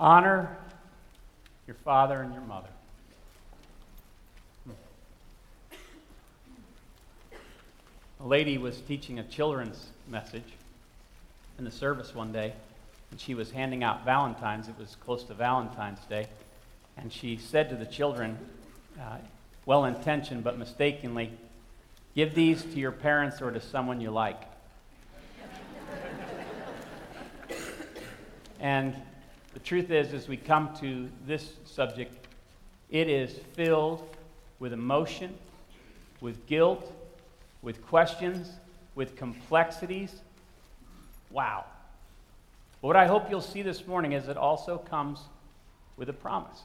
[0.00, 0.56] Honor
[1.66, 2.70] your father and your mother.
[8.18, 10.54] A lady was teaching a children's message
[11.58, 12.54] in the service one day,
[13.10, 14.68] and she was handing out Valentine's.
[14.68, 16.26] It was close to Valentine's Day.
[16.96, 18.38] And she said to the children,
[18.98, 19.18] uh,
[19.66, 21.30] well intentioned but mistakenly,
[22.14, 24.40] give these to your parents or to someone you like.
[28.60, 28.94] and
[29.52, 32.26] the truth is, as we come to this subject,
[32.90, 34.06] it is filled
[34.58, 35.34] with emotion,
[36.20, 36.92] with guilt,
[37.62, 38.50] with questions,
[38.94, 40.14] with complexities.
[41.30, 41.64] Wow.
[42.80, 45.18] But what I hope you'll see this morning is it also comes
[45.96, 46.62] with a promise.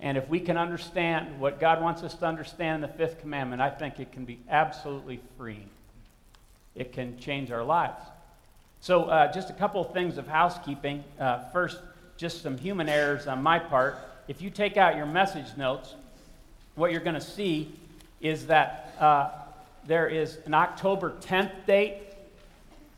[0.00, 3.60] And if we can understand what God wants us to understand in the fifth commandment,
[3.60, 5.68] I think it can be absolutely freeing.
[6.74, 8.02] It can change our lives.
[8.82, 11.04] So, uh, just a couple of things of housekeeping.
[11.18, 11.78] Uh, first,
[12.16, 13.98] just some human errors on my part.
[14.26, 15.94] If you take out your message notes,
[16.76, 17.74] what you're going to see
[18.22, 19.30] is that uh,
[19.86, 21.98] there is an October 10th date,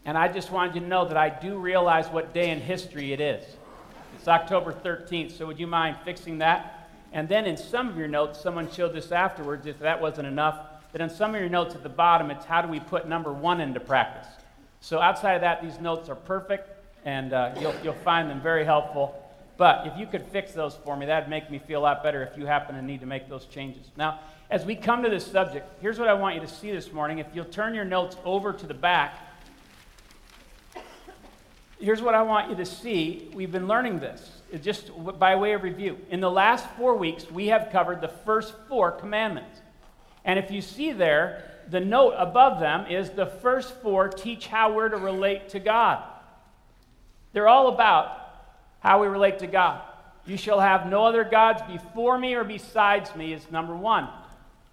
[0.04, 3.12] and I just wanted you to know that I do realize what day in history
[3.12, 3.44] it is.
[4.16, 6.90] It's October 13th, so would you mind fixing that?
[7.12, 10.60] And then in some of your notes, someone showed this afterwards, if that wasn't enough,
[10.92, 13.32] that in some of your notes at the bottom, it's how do we put number
[13.32, 14.28] one into practice.
[14.82, 16.68] So outside of that, these notes are perfect,
[17.04, 19.14] and uh, you'll, you'll find them very helpful.
[19.56, 22.24] But if you could fix those for me, that'd make me feel a lot better
[22.24, 23.86] if you happen to need to make those changes.
[23.96, 24.18] Now,
[24.50, 27.18] as we come to this subject, here's what I want you to see this morning.
[27.18, 29.16] If you'll turn your notes over to the back,
[31.78, 33.30] here's what I want you to see.
[33.34, 35.96] We've been learning this just by way of review.
[36.10, 39.60] In the last four weeks, we have covered the first four commandments.
[40.24, 44.74] And if you see there, the note above them is the first four teach how
[44.74, 46.04] we're to relate to God.
[47.32, 48.18] They're all about
[48.80, 49.80] how we relate to God.
[50.26, 54.06] You shall have no other gods before me or besides me, is number one.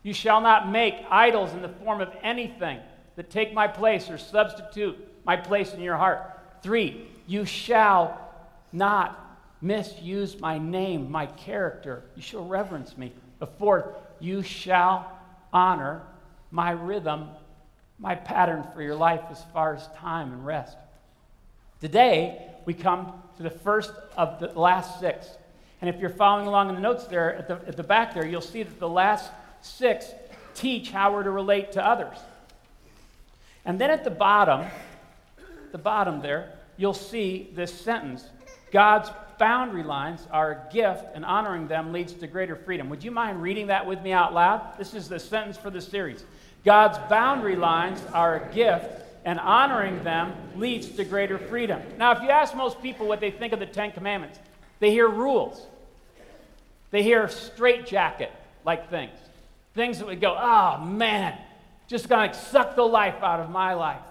[0.03, 2.79] You shall not make idols in the form of anything
[3.15, 6.21] that take my place or substitute my place in your heart.
[6.61, 8.19] Three, you shall
[8.73, 12.03] not misuse my name, my character.
[12.17, 13.13] You shall reverence me.
[13.39, 13.85] The fourth,
[14.19, 15.17] you shall
[15.53, 16.01] honor
[16.51, 17.29] my rhythm,
[17.97, 20.77] my pattern for your life as far as time and rest.
[21.81, 25.27] Today, we come to the first of the last six.
[25.81, 28.25] And if you're following along in the notes there at the, at the back there,
[28.25, 30.07] you'll see that the last six
[30.55, 32.17] teach how we're to relate to others.
[33.65, 34.65] And then at the bottom,
[35.71, 38.25] the bottom there, you'll see this sentence
[38.71, 42.89] God's boundary lines are a gift, and honoring them leads to greater freedom.
[42.89, 44.77] Would you mind reading that with me out loud?
[44.77, 46.23] This is the sentence for the series.
[46.65, 48.85] God's boundary lines are a gift,
[49.25, 51.81] and honoring them leads to greater freedom.
[51.97, 54.39] Now, if you ask most people what they think of the Ten Commandments,
[54.79, 55.65] they hear rules,
[56.91, 58.31] they hear straitjacket
[58.65, 59.17] like things.
[59.75, 61.37] Things that would go, oh man,
[61.87, 64.01] just to suck the life out of my life.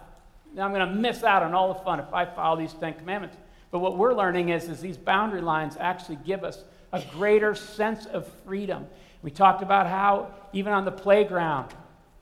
[0.54, 3.36] Now I'm to miss out on all the fun if I follow these Ten Commandments.
[3.70, 8.06] But what we're learning is, is these boundary lines actually give us a greater sense
[8.06, 8.86] of freedom.
[9.22, 11.74] We talked about how, even on the playground,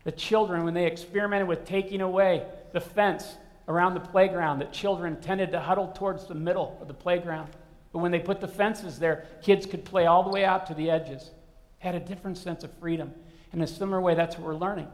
[0.07, 5.21] the children, when they experimented with taking away the fence around the playground, that children
[5.21, 7.51] tended to huddle towards the middle of the playground.
[7.93, 10.75] But when they put the fences there, kids could play all the way out to
[10.75, 11.33] the edges.
[11.81, 13.13] Had a different sense of freedom.
[13.53, 14.87] In a similar way, that's what we're learning.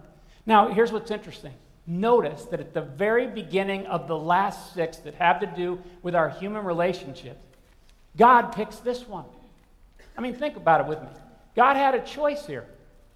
[0.47, 1.53] Now, here's what's interesting
[1.87, 6.15] notice that at the very beginning of the last six that have to do with
[6.15, 7.45] our human relationships,
[8.17, 9.27] God picks this one.
[10.17, 11.09] I mean, think about it with me.
[11.55, 12.65] God had a choice here.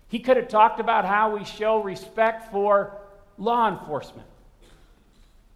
[0.08, 2.96] He could have talked about how we show respect for
[3.38, 4.26] law enforcement.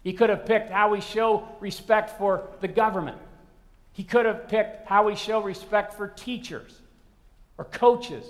[0.02, 3.18] He could have picked how we show respect for the government.
[3.92, 6.80] He could have picked how we show respect for teachers
[7.58, 8.24] or coaches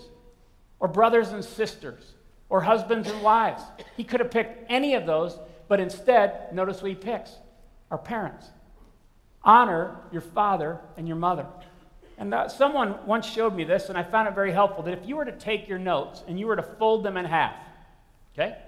[0.80, 2.02] or brothers and sisters
[2.48, 3.62] or husbands and wives.
[3.96, 5.38] He could have picked any of those,
[5.68, 7.32] but instead, notice what he picks
[7.90, 8.46] our parents.
[9.42, 11.46] Honor your father and your mother.
[12.20, 15.08] And uh, someone once showed me this, and I found it very helpful that if
[15.08, 17.54] you were to take your notes and you were to fold them in half,
[18.34, 18.58] okay?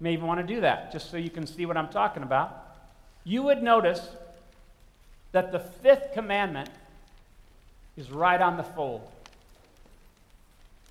[0.00, 2.22] You may even want to do that just so you can see what I'm talking
[2.22, 2.56] about.
[3.24, 4.08] You would notice
[5.32, 6.70] that the fifth commandment
[7.98, 9.06] is right on the fold.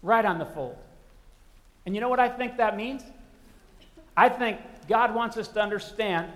[0.04, 0.78] Right on the fold.
[1.88, 3.02] And you know what I think that means?
[4.16, 6.32] I think God wants us to understand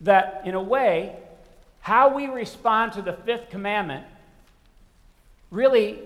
[0.00, 1.16] that, in a way,
[1.80, 4.06] how we respond to the fifth commandment
[5.50, 6.00] really,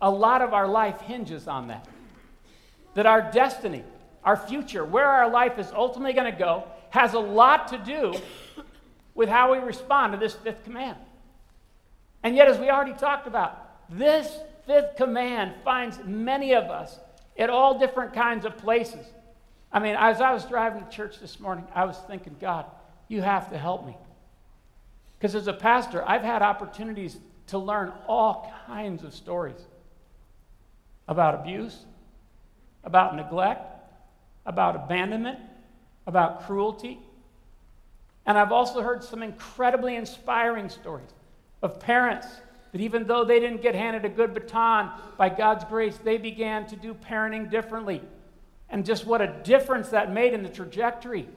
[0.00, 1.86] a lot of our life hinges on that.
[2.94, 3.84] That our destiny,
[4.24, 8.14] our future, where our life is ultimately going to go, has a lot to do
[9.14, 10.96] with how we respond to this fifth command.
[12.22, 16.98] And yet, as we already talked about, this fifth command finds many of us
[17.38, 19.06] at all different kinds of places.
[19.72, 22.66] I mean, as I was driving to church this morning, I was thinking, God,
[23.08, 23.96] you have to help me.
[25.18, 27.16] Because as a pastor, I've had opportunities
[27.50, 29.60] to learn all kinds of stories
[31.08, 31.84] about abuse,
[32.84, 33.62] about neglect,
[34.46, 35.38] about abandonment,
[36.06, 36.98] about cruelty.
[38.24, 41.10] And I've also heard some incredibly inspiring stories
[41.62, 42.26] of parents
[42.70, 46.66] that even though they didn't get handed a good baton, by God's grace, they began
[46.66, 48.00] to do parenting differently.
[48.68, 51.28] And just what a difference that made in the trajectory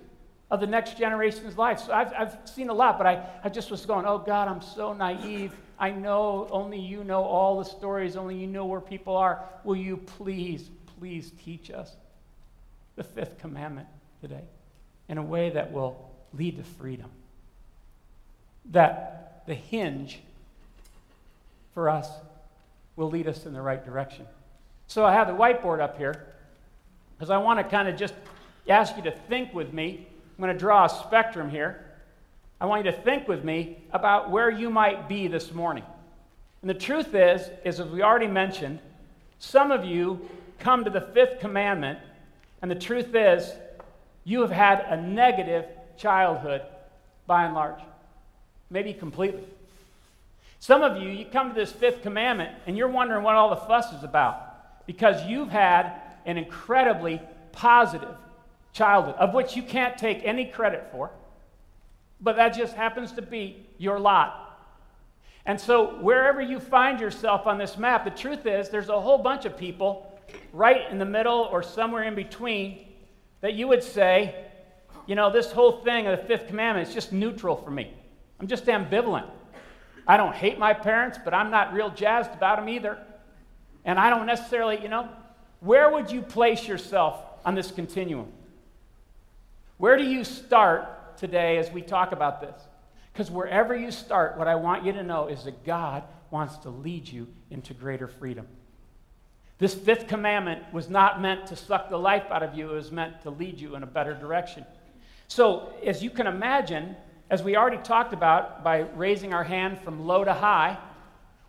[0.52, 1.80] of the next generation's life.
[1.80, 4.62] So I've, I've seen a lot, but I, I just was going, oh God, I'm
[4.62, 5.56] so naive.
[5.80, 9.44] I know only you know all the stories, only you know where people are.
[9.64, 11.96] Will you please, please teach us
[12.96, 13.88] the fifth commandment
[14.22, 14.44] today
[15.10, 17.10] in a way that will lead to freedom?
[18.72, 20.20] That the hinge
[21.74, 22.10] for us
[22.96, 24.26] will lead us in the right direction.
[24.88, 26.28] So I have the whiteboard up here
[27.18, 28.14] because I want to kind of just
[28.70, 30.08] ask you to think with me.
[30.38, 31.83] I'm going to draw a spectrum here.
[32.64, 35.84] I want you to think with me about where you might be this morning.
[36.62, 38.80] And the truth is, is as we already mentioned,
[39.38, 40.30] some of you
[40.60, 42.00] come to the fifth commandment,
[42.62, 43.52] and the truth is,
[44.24, 45.66] you have had a negative
[45.98, 46.62] childhood
[47.28, 47.82] by and large,
[48.70, 49.44] maybe completely.
[50.62, 53.58] Some of you, you come to this fifth commandment and you're wondering what all the
[53.58, 57.22] fuss is about because you've had an incredibly
[57.52, 58.16] positive
[58.72, 61.12] childhood, of which you can't take any credit for,
[62.24, 64.40] but that just happens to be your lot.
[65.46, 69.18] And so, wherever you find yourself on this map, the truth is there's a whole
[69.18, 70.18] bunch of people
[70.54, 72.88] right in the middle or somewhere in between
[73.42, 74.46] that you would say,
[75.06, 77.94] you know, this whole thing of the fifth commandment is just neutral for me.
[78.40, 79.30] I'm just ambivalent.
[80.08, 82.98] I don't hate my parents, but I'm not real jazzed about them either.
[83.84, 85.10] And I don't necessarily, you know,
[85.60, 88.32] where would you place yourself on this continuum?
[89.78, 90.88] Where do you start
[91.18, 92.62] today as we talk about this?
[93.12, 96.70] Because wherever you start, what I want you to know is that God wants to
[96.70, 98.48] lead you into greater freedom.
[99.60, 102.92] This fifth commandment was not meant to suck the life out of you, it was
[102.92, 104.66] meant to lead you in a better direction.
[105.28, 106.96] So, as you can imagine,
[107.30, 110.78] as we already talked about by raising our hand from low to high,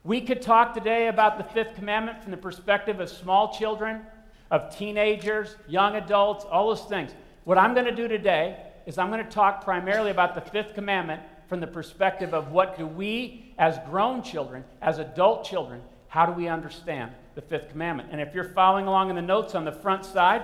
[0.04, 4.02] we could talk today about the fifth commandment from the perspective of small children,
[4.50, 7.10] of teenagers, young adults, all those things.
[7.44, 10.74] What I'm going to do today is I'm going to talk primarily about the fifth
[10.74, 16.26] commandment from the perspective of what do we, as grown children, as adult children, how
[16.26, 18.08] do we understand the fifth commandment?
[18.12, 20.42] And if you're following along in the notes on the front side,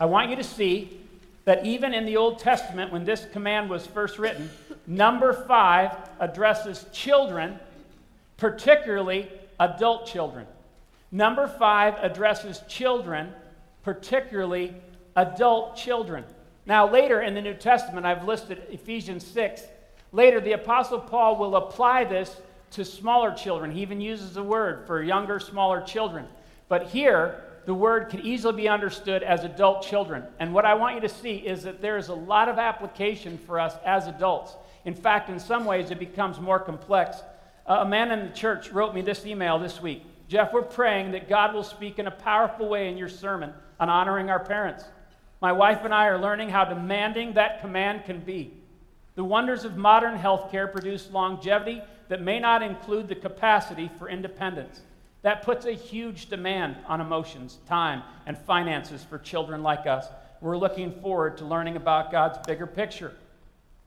[0.00, 1.00] I want you to see
[1.44, 4.50] that even in the Old Testament, when this command was first written,
[4.86, 7.58] number five addresses children,
[8.36, 9.28] particularly
[9.58, 10.46] adult children.
[11.10, 13.32] Number five addresses children,
[13.82, 14.74] particularly
[15.16, 16.24] adult children.
[16.64, 19.62] Now, later in the New Testament, I've listed Ephesians 6.
[20.12, 22.36] Later, the Apostle Paul will apply this
[22.72, 23.70] to smaller children.
[23.70, 26.26] He even uses the word for younger, smaller children.
[26.68, 30.24] But here, the word can easily be understood as adult children.
[30.38, 33.38] And what I want you to see is that there is a lot of application
[33.38, 34.54] for us as adults.
[34.84, 37.18] In fact, in some ways, it becomes more complex.
[37.66, 41.12] Uh, a man in the church wrote me this email this week Jeff, we're praying
[41.12, 44.84] that God will speak in a powerful way in your sermon on honoring our parents.
[45.42, 48.54] My wife and I are learning how demanding that command can be.
[49.16, 54.80] The wonders of modern healthcare produce longevity that may not include the capacity for independence.
[55.22, 60.06] That puts a huge demand on emotions, time, and finances for children like us.
[60.40, 63.12] We're looking forward to learning about God's bigger picture.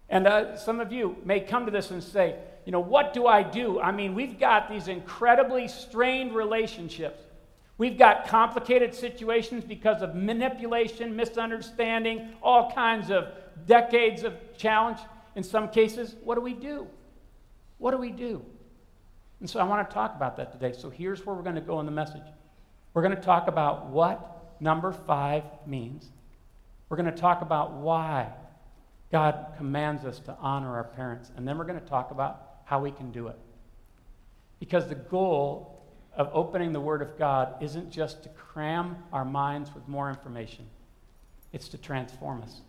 [0.10, 2.36] And uh, some of you may come to this and say,
[2.66, 3.80] you know, what do I do?
[3.80, 7.22] I mean, we've got these incredibly strained relationships.
[7.77, 13.27] We've got complicated situations because of manipulation, misunderstanding, all kinds of
[13.65, 15.00] decades of challenge.
[15.36, 16.88] In some cases, what do we do?
[17.77, 18.46] What do we do?
[19.41, 20.72] And so I want to talk about that today.
[20.77, 22.24] So here's where we're going to go in the message.
[22.94, 26.10] We're going to talk about what number five means.
[26.88, 28.29] We're going to talk about why
[29.12, 31.32] God commands us to honor our parents.
[31.36, 33.38] And then we're going to talk about how we can do it.
[34.60, 35.75] Because the goal
[36.15, 40.65] of opening the Word of God isn't just to cram our minds with more information,
[41.51, 42.62] it's to transform us,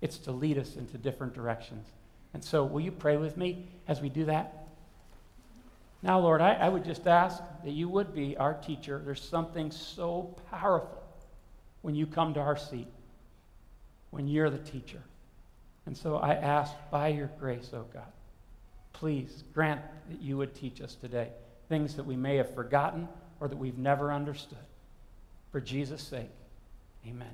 [0.00, 1.88] it's to lead us into different directions.
[2.32, 4.66] And so, will you pray with me as we do that?
[6.02, 9.00] Now, Lord, I, I would just ask that you would be our teacher.
[9.04, 11.02] There's something so powerful
[11.82, 12.88] when you come to our seat,
[14.10, 15.02] when you're the teacher.
[15.86, 18.12] And so I ask by your grace, oh God,
[18.92, 21.28] please grant that you would teach us today
[21.68, 23.08] things that we may have forgotten
[23.40, 24.58] or that we've never understood.
[25.50, 26.30] For Jesus' sake,
[27.06, 27.28] amen.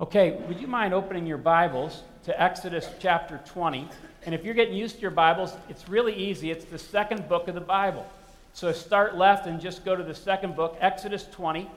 [0.00, 3.88] Okay, would you mind opening your Bibles to Exodus chapter 20?
[4.26, 6.50] And if you're getting used to your Bibles, it's really easy.
[6.50, 8.06] It's the second book of the Bible.
[8.52, 11.70] So start left and just go to the second book, Exodus 20.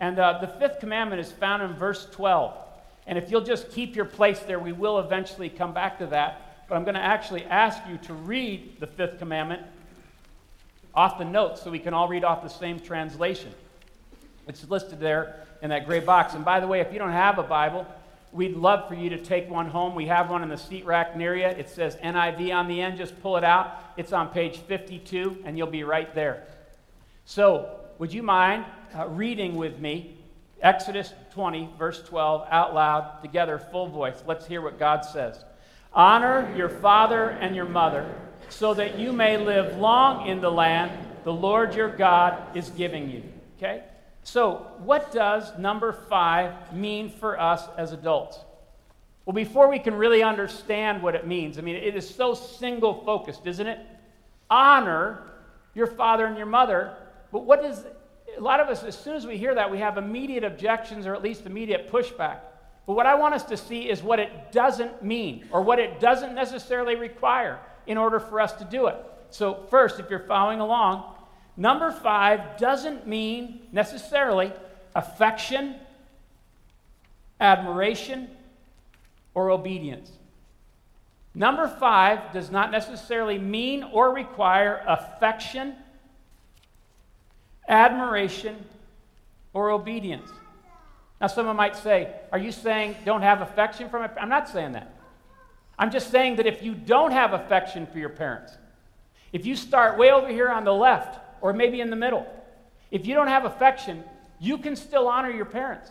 [0.00, 2.56] And uh, the fifth commandment is found in verse 12.
[3.06, 6.66] And if you'll just keep your place there, we will eventually come back to that.
[6.68, 9.62] But I'm going to actually ask you to read the fifth commandment
[10.94, 13.52] off the notes so we can all read off the same translation.
[14.46, 16.34] It's listed there in that gray box.
[16.34, 17.86] And by the way, if you don't have a Bible,
[18.32, 19.94] we'd love for you to take one home.
[19.94, 21.46] We have one in the seat rack near you.
[21.46, 22.98] It says NIV on the end.
[22.98, 23.78] Just pull it out.
[23.96, 26.44] It's on page 52, and you'll be right there.
[27.24, 28.64] So, would you mind
[28.96, 30.16] uh, reading with me
[30.62, 34.22] Exodus 20, verse 12, out loud, together, full voice?
[34.26, 35.44] Let's hear what God says.
[35.92, 38.14] Honor your father and your mother,
[38.50, 40.90] so that you may live long in the land
[41.24, 43.22] the Lord your God is giving you.
[43.56, 43.84] Okay?
[44.22, 48.38] So, what does number five mean for us as adults?
[49.24, 53.04] Well, before we can really understand what it means, I mean, it is so single
[53.04, 53.78] focused, isn't it?
[54.48, 55.22] Honor
[55.74, 56.96] your father and your mother.
[57.30, 57.84] But what does,
[58.36, 61.14] a lot of us, as soon as we hear that, we have immediate objections or
[61.14, 62.40] at least immediate pushback.
[62.86, 66.00] But what I want us to see is what it doesn't mean or what it
[66.00, 67.60] doesn't necessarily require
[67.90, 68.96] in order for us to do it.
[69.30, 71.04] So, first, if you're following along,
[71.56, 74.50] Number five doesn't mean necessarily
[74.94, 75.74] affection,
[77.38, 78.28] admiration,
[79.34, 80.10] or obedience.
[81.34, 85.74] Number five does not necessarily mean or require affection,
[87.68, 88.64] admiration,
[89.52, 90.30] or obedience.
[91.20, 94.12] Now, someone might say, Are you saying don't have affection from it?
[94.18, 94.94] I'm not saying that.
[95.80, 98.56] I'm just saying that if you don't have affection for your parents,
[99.32, 102.26] if you start way over here on the left or maybe in the middle.
[102.90, 104.04] If you don't have affection,
[104.38, 105.90] you can still honor your parents.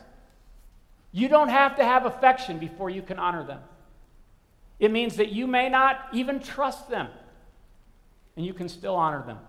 [1.11, 3.61] You don't have to have affection before you can honor them.
[4.79, 7.07] It means that you may not even trust them,
[8.37, 9.39] and you can still honor them.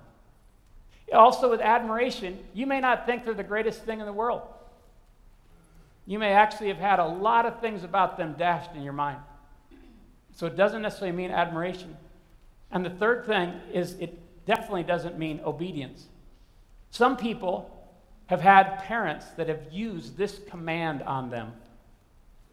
[1.13, 4.43] Also, with admiration, you may not think they're the greatest thing in the world.
[6.07, 9.19] You may actually have had a lot of things about them dashed in your mind.
[10.35, 11.97] So it doesn't necessarily mean admiration.
[12.71, 16.07] And the third thing is it definitely doesn't mean obedience.
[16.91, 17.77] Some people
[18.27, 21.53] have had parents that have used this command on them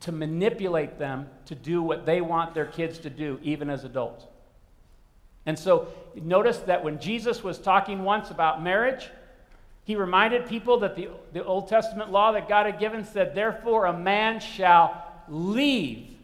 [0.02, 4.26] to manipulate them to do what they want their kids to do, even as adults.
[5.46, 9.10] And so notice that when Jesus was talking once about marriage,
[9.86, 13.86] he reminded people that the, the Old Testament law that God had given said, Therefore,
[13.86, 16.17] a man shall leave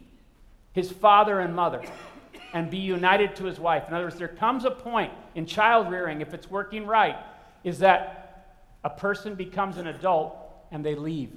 [0.74, 1.82] his father and mother
[2.52, 3.84] and be united to his wife.
[3.88, 7.16] In other words, there comes a point in child rearing, if it's working right,
[7.64, 10.36] is that a person becomes an adult
[10.70, 11.32] and they leave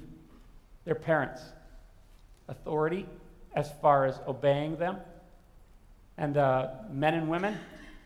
[0.84, 1.42] their parents'
[2.48, 3.06] authority
[3.54, 4.96] as far as obeying them.
[6.16, 7.56] And uh, men and women,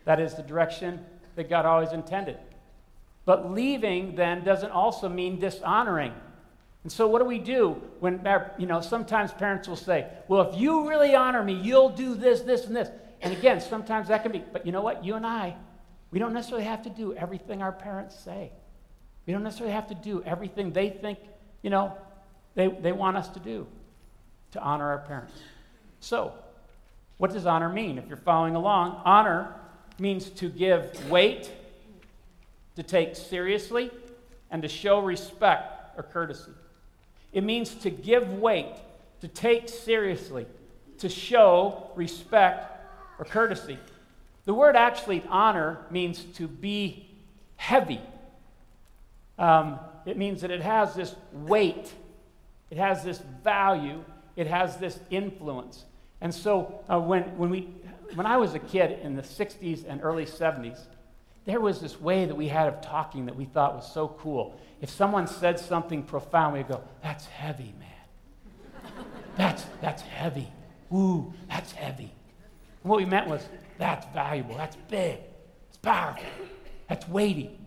[0.05, 1.03] that is the direction
[1.35, 2.37] that God always intended.
[3.25, 6.13] But leaving then doesn't also mean dishonoring.
[6.83, 10.49] And so, what do we do when, uh, you know, sometimes parents will say, Well,
[10.49, 12.89] if you really honor me, you'll do this, this, and this.
[13.21, 15.05] And again, sometimes that can be, but you know what?
[15.05, 15.55] You and I,
[16.11, 18.51] we don't necessarily have to do everything our parents say.
[19.25, 21.19] We don't necessarily have to do everything they think,
[21.61, 21.95] you know,
[22.55, 23.65] they, they want us to do
[24.51, 25.33] to honor our parents.
[26.01, 26.33] So,
[27.17, 27.97] what does honor mean?
[27.97, 29.55] If you're following along, honor
[29.99, 31.49] means to give weight,
[32.75, 33.89] to take seriously,
[34.51, 36.51] and to show respect or courtesy.
[37.33, 38.75] It means to give weight,
[39.21, 40.45] to take seriously,
[40.99, 42.71] to show respect
[43.19, 43.79] or courtesy.
[44.45, 47.09] The word actually, honor, means to be
[47.55, 48.01] heavy.
[49.39, 51.91] Um, it means that it has this weight,
[52.69, 54.03] it has this value,
[54.35, 55.85] it has this influence.
[56.21, 57.69] And so uh, when, when, we,
[58.15, 60.79] when I was a kid in the 60s and early 70s,
[61.45, 64.59] there was this way that we had of talking that we thought was so cool.
[64.81, 69.05] If someone said something profound, we'd go, That's heavy, man.
[69.35, 70.47] That's, that's heavy.
[70.93, 72.13] Ooh, that's heavy.
[72.83, 73.45] And what we meant was,
[73.77, 75.19] that's valuable, that's big,
[75.69, 76.23] it's powerful,
[76.87, 77.59] that's weighty.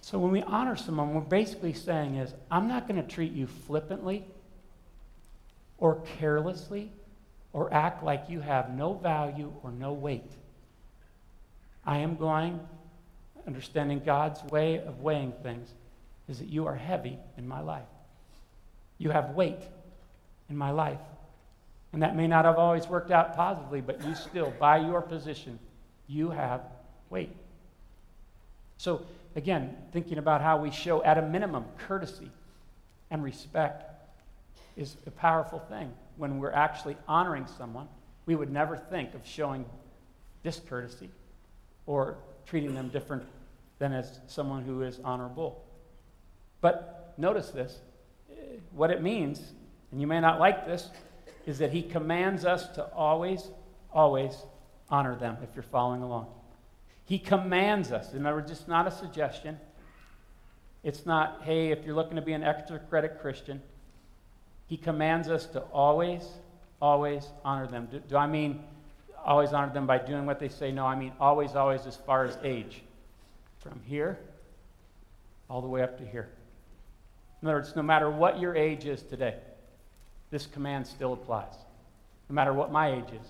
[0.00, 3.46] So when we honor someone, we're basically saying is, I'm not going to treat you
[3.46, 4.24] flippantly
[5.78, 6.92] or carelessly
[7.52, 10.32] or act like you have no value or no weight.
[11.84, 12.60] I am going,
[13.46, 15.70] understanding God's way of weighing things,
[16.28, 17.88] is that you are heavy in my life.
[18.98, 19.62] You have weight
[20.48, 21.00] in my life.
[21.92, 25.58] And that may not have always worked out positively, but you still, by your position,
[26.06, 26.60] you have
[27.08, 27.34] weight.
[28.76, 32.30] So, again, thinking about how we show, at a minimum, courtesy
[33.10, 33.84] and respect
[34.76, 35.92] is a powerful thing.
[36.16, 37.88] When we're actually honoring someone,
[38.26, 39.64] we would never think of showing
[40.44, 41.10] discourtesy
[41.86, 43.24] or treating them different
[43.78, 45.64] than as someone who is honorable.
[46.60, 47.78] But notice this
[48.72, 49.52] what it means,
[49.90, 50.88] and you may not like this,
[51.46, 53.48] is that he commands us to always,
[53.92, 54.36] always
[54.88, 56.26] honor them if you're following along.
[57.04, 58.12] He commands us.
[58.12, 59.58] In other words, it's not a suggestion.
[60.82, 63.60] It's not, hey, if you're looking to be an extra credit Christian,
[64.66, 66.22] he commands us to always,
[66.80, 67.88] always honor them.
[67.90, 68.62] Do, do, I mean
[69.24, 70.72] always honor them by doing what they say?
[70.72, 72.82] No, I mean always, always as far as age.
[73.60, 74.18] From here
[75.48, 76.28] all the way up to here.
[77.42, 79.34] In other words, no matter what your age is today,
[80.30, 81.54] this command still applies.
[82.28, 83.26] No matter what my age is.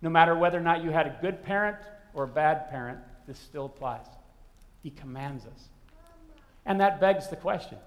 [0.00, 1.76] No matter whether or not you had a good parent
[2.14, 4.06] or a bad parent, this still applies.
[4.82, 5.68] He commands us.
[6.64, 7.78] And that begs the question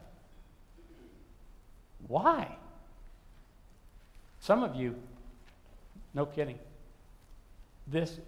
[2.08, 2.58] why?
[4.39, 4.96] Some of you,
[6.13, 6.58] no kidding,
[7.91, 8.19] this,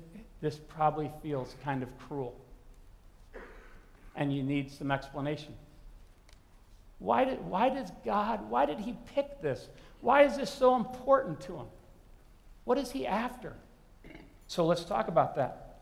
[0.42, 2.36] this probably feels kind of cruel.
[4.16, 5.56] And you need some explanation.
[7.00, 9.68] Why, did, why does God, why did He pick this?
[10.02, 11.66] Why is this so important to Him?
[12.66, 13.54] What is He after?
[14.48, 15.82] So let's talk about that.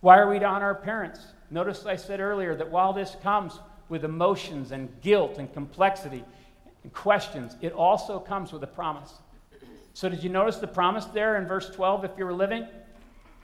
[0.00, 1.20] Why are we to honor our parents?
[1.50, 6.24] Notice I said earlier that while this comes with emotions and guilt and complexity
[6.82, 9.12] and questions, it also comes with a promise.
[9.94, 12.66] So, did you notice the promise there in verse 12 if you were living?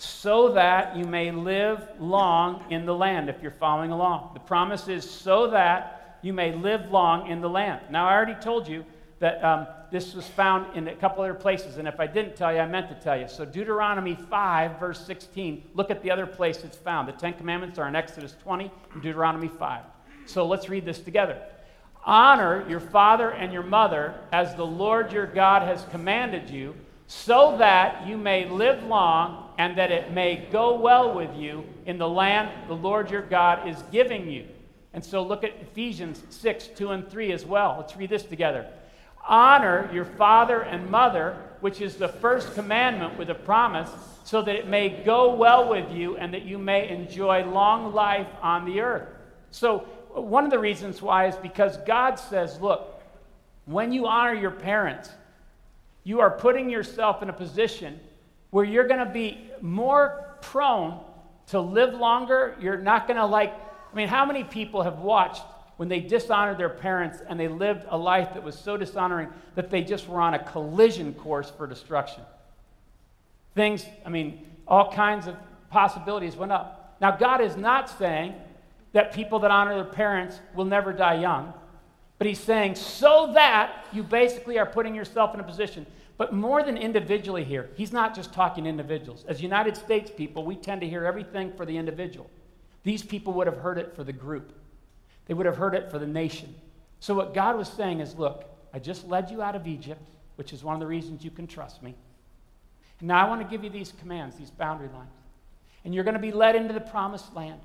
[0.02, 4.32] So that you may live long in the land, if you're following along.
[4.34, 7.82] The promise is so that you may live long in the land.
[7.88, 8.84] Now, I already told you
[9.20, 12.52] that um, this was found in a couple other places, and if I didn't tell
[12.52, 13.28] you, I meant to tell you.
[13.28, 17.06] So, Deuteronomy 5, verse 16, look at the other place it's found.
[17.06, 19.84] The Ten Commandments are in Exodus 20 and Deuteronomy 5.
[20.26, 21.40] So let's read this together.
[22.04, 26.74] Honor your father and your mother as the Lord your God has commanded you,
[27.06, 31.98] so that you may live long and that it may go well with you in
[31.98, 34.46] the land the Lord your God is giving you.
[34.94, 37.76] And so look at Ephesians 6, 2 and 3 as well.
[37.78, 38.66] Let's read this together.
[39.26, 43.90] Honor your father and mother, which is the first commandment with a promise,
[44.24, 48.28] so that it may go well with you and that you may enjoy long life
[48.42, 49.08] on the earth.
[49.50, 53.02] So one of the reasons why is because God says, look,
[53.64, 55.10] when you honor your parents,
[56.04, 58.00] you are putting yourself in a position
[58.52, 61.00] where you're going to be more prone
[61.48, 62.54] to live longer.
[62.60, 63.52] You're not going to like,
[63.90, 65.42] I mean, how many people have watched
[65.78, 69.70] when they dishonored their parents and they lived a life that was so dishonoring that
[69.70, 72.22] they just were on a collision course for destruction?
[73.54, 75.36] Things, I mean, all kinds of
[75.70, 76.98] possibilities went up.
[77.00, 78.34] Now, God is not saying
[78.92, 81.54] that people that honor their parents will never die young.
[82.18, 85.86] But he's saying, so that you basically are putting yourself in a position.
[86.16, 89.24] But more than individually here, he's not just talking individuals.
[89.26, 92.30] As United States people, we tend to hear everything for the individual.
[92.84, 94.52] These people would have heard it for the group,
[95.26, 96.54] they would have heard it for the nation.
[97.00, 100.52] So, what God was saying is, look, I just led you out of Egypt, which
[100.52, 101.94] is one of the reasons you can trust me.
[103.00, 105.10] And now I want to give you these commands, these boundary lines.
[105.84, 107.60] And you're going to be led into the promised land.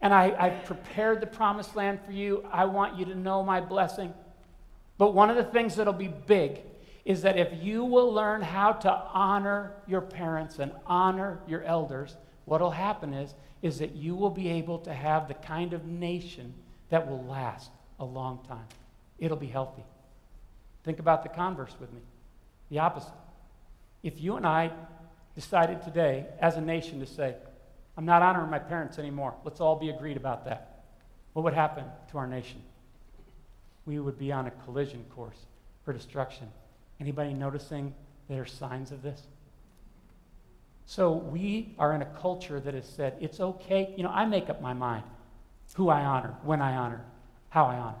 [0.00, 2.44] And I, I've prepared the promised land for you.
[2.52, 4.12] I want you to know my blessing.
[4.98, 6.60] But one of the things that'll be big
[7.08, 12.14] is that if you will learn how to honor your parents and honor your elders,
[12.44, 16.52] what'll happen is, is that you will be able to have the kind of nation
[16.90, 18.66] that will last a long time.
[19.18, 19.84] It'll be healthy.
[20.84, 22.02] Think about the converse with me.
[22.68, 23.14] The opposite.
[24.02, 24.70] If you and I
[25.34, 27.36] decided today as a nation to say,
[27.96, 29.34] I'm not honoring my parents anymore.
[29.44, 30.82] Let's all be agreed about that.
[31.32, 32.60] What would happen to our nation?
[33.86, 35.46] We would be on a collision course
[35.86, 36.48] for destruction.
[37.00, 37.94] Anybody noticing
[38.28, 39.22] there are signs of this?
[40.86, 43.94] So we are in a culture that has said it's okay.
[43.96, 45.04] You know, I make up my mind
[45.74, 47.02] who I honor, when I honor,
[47.50, 47.98] how I honor.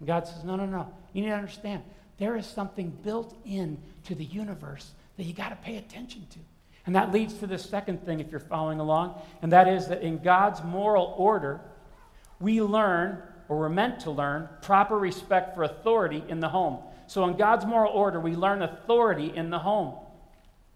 [0.00, 0.92] And God says, no, no, no.
[1.12, 1.82] You need to understand
[2.18, 6.38] there is something built in to the universe that you got to pay attention to.
[6.84, 10.02] And that leads to the second thing, if you're following along, and that is that
[10.02, 11.60] in God's moral order,
[12.38, 16.78] we learn, or we're meant to learn, proper respect for authority in the home.
[17.06, 19.94] So in God's moral order, we learn authority in the home.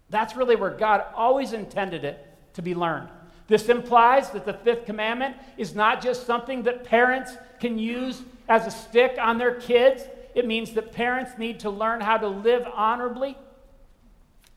[0.09, 3.09] That's really where God always intended it to be learned.
[3.47, 8.67] This implies that the fifth commandment is not just something that parents can use as
[8.67, 10.03] a stick on their kids.
[10.35, 13.37] It means that parents need to learn how to live honorably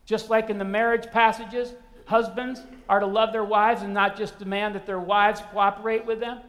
[0.06, 1.72] just like in the marriage passages,
[2.06, 6.20] Husbands are to love their wives and not just demand that their wives cooperate with
[6.20, 6.40] them.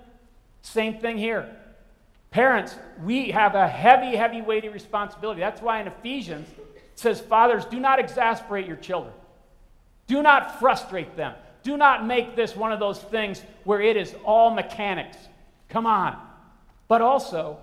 [0.61, 1.55] Same thing here.
[2.36, 5.39] Parents, we have a heavy, heavy, weighty responsibility.
[5.39, 9.13] That's why in Ephesians it says, Fathers, do not exasperate your children,
[10.06, 11.34] do not frustrate them.
[11.63, 15.15] Do not make this one of those things where it is all mechanics.
[15.69, 16.17] Come on.
[16.89, 17.58] But also,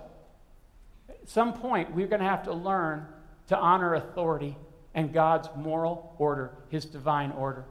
[1.11, 3.07] at some point, we're going to have to learn
[3.49, 4.57] to honor authority
[4.95, 7.67] and God's moral order, His divine order.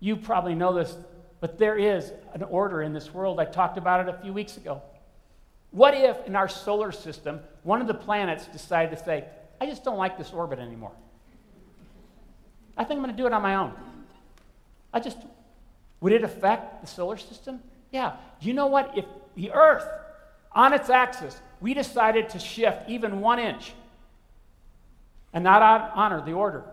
[0.00, 0.96] You probably know this,
[1.40, 3.38] but there is an order in this world.
[3.38, 4.80] I talked about it a few weeks ago.
[5.76, 9.26] What if in our solar system, one of the planets decided to say,
[9.60, 10.92] I just don't like this orbit anymore?
[12.78, 13.74] I think I'm going to do it on my own.
[14.90, 15.18] I just,
[16.00, 17.60] would it affect the solar system?
[17.90, 18.16] Yeah.
[18.40, 18.96] You know what?
[18.96, 19.86] If the Earth,
[20.52, 23.74] on its axis, we decided to shift even one inch
[25.34, 25.60] and not
[25.94, 26.64] honor the order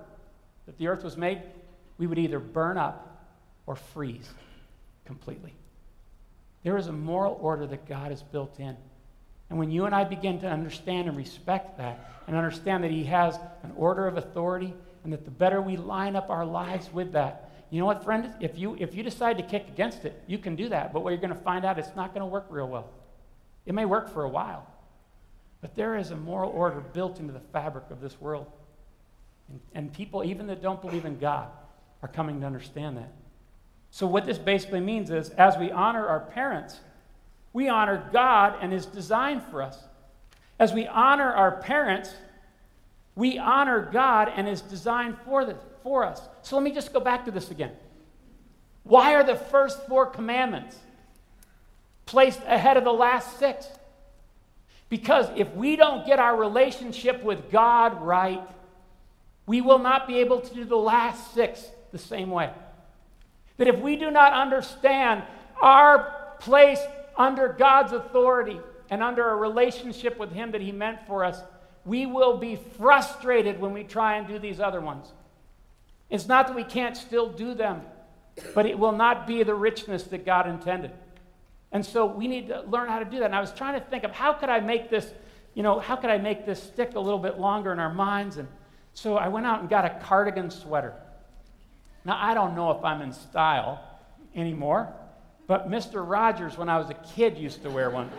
[0.65, 1.41] that the Earth was made,
[1.97, 3.35] we would either burn up
[3.67, 4.29] or freeze
[5.03, 5.53] completely.
[6.63, 8.77] There is a moral order that God has built in.
[9.49, 13.03] And when you and I begin to understand and respect that, and understand that He
[13.05, 17.11] has an order of authority, and that the better we line up our lives with
[17.13, 18.31] that, you know what, friend?
[18.39, 20.93] If you, if you decide to kick against it, you can do that.
[20.93, 22.89] But what you're going to find out, it's not going to work real well.
[23.65, 24.67] It may work for a while.
[25.59, 28.45] But there is a moral order built into the fabric of this world.
[29.49, 31.49] And, and people, even that don't believe in God,
[32.03, 33.11] are coming to understand that.
[33.89, 36.79] So, what this basically means is as we honor our parents,
[37.53, 39.77] we honor God and His design for us.
[40.59, 42.13] As we honor our parents,
[43.15, 46.21] we honor God and His design for, the, for us.
[46.41, 47.71] So let me just go back to this again.
[48.83, 50.77] Why are the first four commandments
[52.05, 53.67] placed ahead of the last six?
[54.89, 58.41] Because if we don't get our relationship with God right,
[59.45, 62.51] we will not be able to do the last six the same way.
[63.57, 65.23] That if we do not understand
[65.61, 66.79] our place
[67.17, 71.41] under God's authority and under a relationship with Him that He meant for us,
[71.85, 75.11] we will be frustrated when we try and do these other ones.
[76.09, 77.81] It's not that we can't still do them,
[78.53, 80.91] but it will not be the richness that God intended.
[81.71, 83.25] And so we need to learn how to do that.
[83.25, 85.11] And I was trying to think of how could I make this,
[85.55, 88.37] you know, how could I make this stick a little bit longer in our minds?
[88.37, 88.47] And
[88.93, 90.93] so I went out and got a cardigan sweater.
[92.05, 93.83] Now, I don't know if I'm in style
[94.35, 94.93] anymore,
[95.47, 96.07] but Mr.
[96.07, 98.09] Rogers, when I was a kid, used to wear one.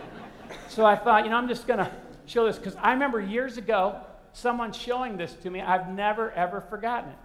[0.69, 1.91] So I thought, you know, I'm just going to
[2.25, 3.99] show this because I remember years ago
[4.33, 5.61] someone showing this to me.
[5.61, 7.17] I've never, ever forgotten it.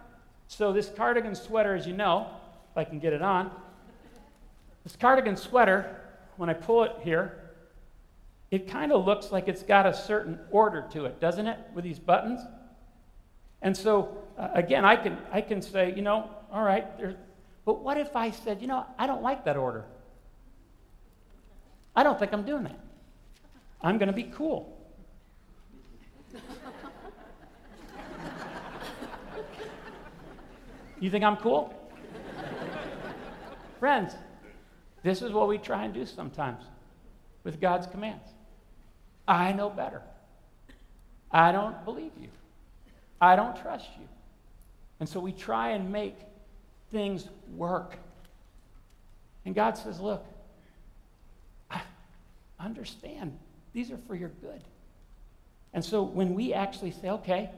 [0.47, 2.27] So, this cardigan sweater, as you know,
[2.71, 3.51] if I can get it on,
[4.83, 5.95] this cardigan sweater,
[6.37, 7.37] when I pull it here,
[8.49, 11.85] it kind of looks like it's got a certain order to it, doesn't it, with
[11.85, 12.41] these buttons?
[13.61, 16.85] And so, uh, again, I can, I can say, you know, all right,
[17.65, 19.85] but what if I said, you know, I don't like that order?
[21.95, 22.79] I don't think I'm doing that.
[23.81, 24.77] I'm going to be cool.
[30.99, 31.73] You think I'm cool?
[33.79, 34.13] Friends,
[35.01, 36.63] this is what we try and do sometimes
[37.43, 38.29] with God's commands.
[39.27, 40.03] I know better.
[41.31, 42.27] I don't believe you.
[43.19, 44.07] I don't trust you.
[44.99, 46.15] And so we try and make
[46.91, 47.97] things work.
[49.45, 50.25] And God says, Look,
[51.69, 51.81] I
[52.59, 53.37] understand.
[53.73, 54.63] These are for your good.
[55.73, 57.49] And so when we actually say, okay,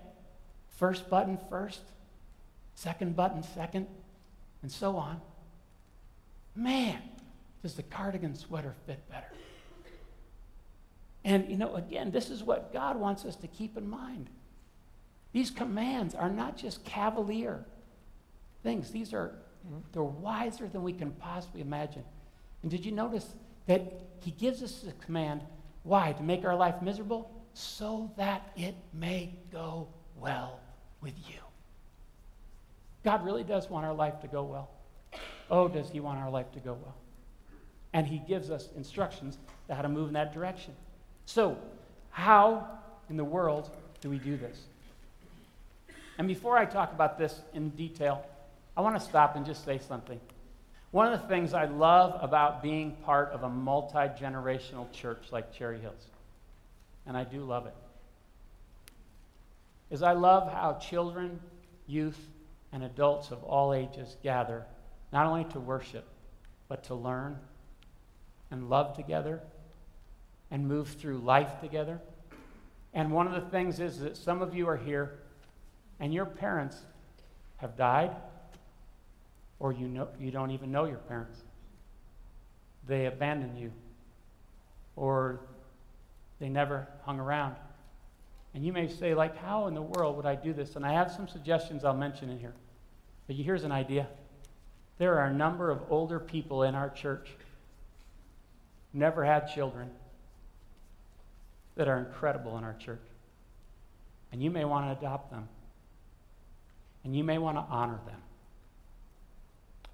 [0.77, 1.81] first button first,
[2.75, 3.87] second button second,
[4.61, 5.19] and so on.
[6.55, 7.01] Man,
[7.61, 9.27] does the cardigan sweater fit better?
[11.25, 14.29] And, you know, again, this is what God wants us to keep in mind.
[15.31, 17.65] These commands are not just cavalier
[18.63, 19.35] things, these are
[19.93, 22.03] they're wiser than we can possibly imagine.
[22.61, 23.35] And did you notice
[23.67, 25.41] that He gives us the command?
[25.83, 26.13] Why?
[26.13, 27.31] To make our life miserable?
[27.53, 30.59] So that it may go well
[31.01, 31.39] with you.
[33.03, 34.69] God really does want our life to go well.
[35.49, 36.95] Oh, does He want our life to go well?
[37.93, 39.37] And He gives us instructions
[39.69, 40.73] how to move in that direction.
[41.25, 41.57] So,
[42.09, 42.67] how
[43.09, 43.69] in the world
[44.01, 44.59] do we do this?
[46.17, 48.25] And before I talk about this in detail,
[48.75, 50.19] I want to stop and just say something.
[50.91, 55.53] One of the things I love about being part of a multi generational church like
[55.53, 56.07] Cherry Hills,
[57.05, 57.73] and I do love it,
[59.89, 61.39] is I love how children,
[61.87, 62.19] youth,
[62.71, 64.65] and adults of all ages gather,
[65.11, 66.05] not only to worship,
[66.67, 67.37] but to learn
[68.49, 69.41] and love together
[70.49, 71.99] and move through life together.
[72.93, 75.19] And one of the things is that some of you are here
[75.99, 76.77] and your parents
[77.57, 78.11] have died
[79.63, 81.39] or you, know, you don't even know your parents.
[82.85, 83.71] They abandoned you,
[84.97, 85.39] or
[86.39, 87.55] they never hung around.
[88.53, 90.75] And you may say, like, how in the world would I do this?
[90.75, 92.53] And I have some suggestions I'll mention in here.
[93.25, 94.07] But here's an idea.
[94.97, 97.29] There are a number of older people in our church
[98.91, 99.89] never had children
[101.77, 103.01] that are incredible in our church.
[104.33, 105.47] And you may want to adopt them.
[107.05, 108.22] And you may want to honor them.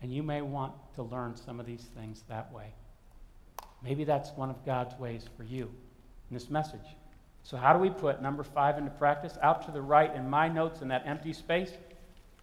[0.02, 2.74] And you may want to learn some of these things that way.
[3.84, 5.70] Maybe that's one of God's ways for you
[6.30, 6.96] in this message.
[7.44, 9.38] So, how do we put number five into practice?
[9.42, 11.72] Out to the right in my notes in that empty space,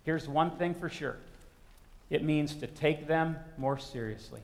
[0.05, 1.17] here's one thing for sure
[2.09, 4.41] it means to take them more seriously.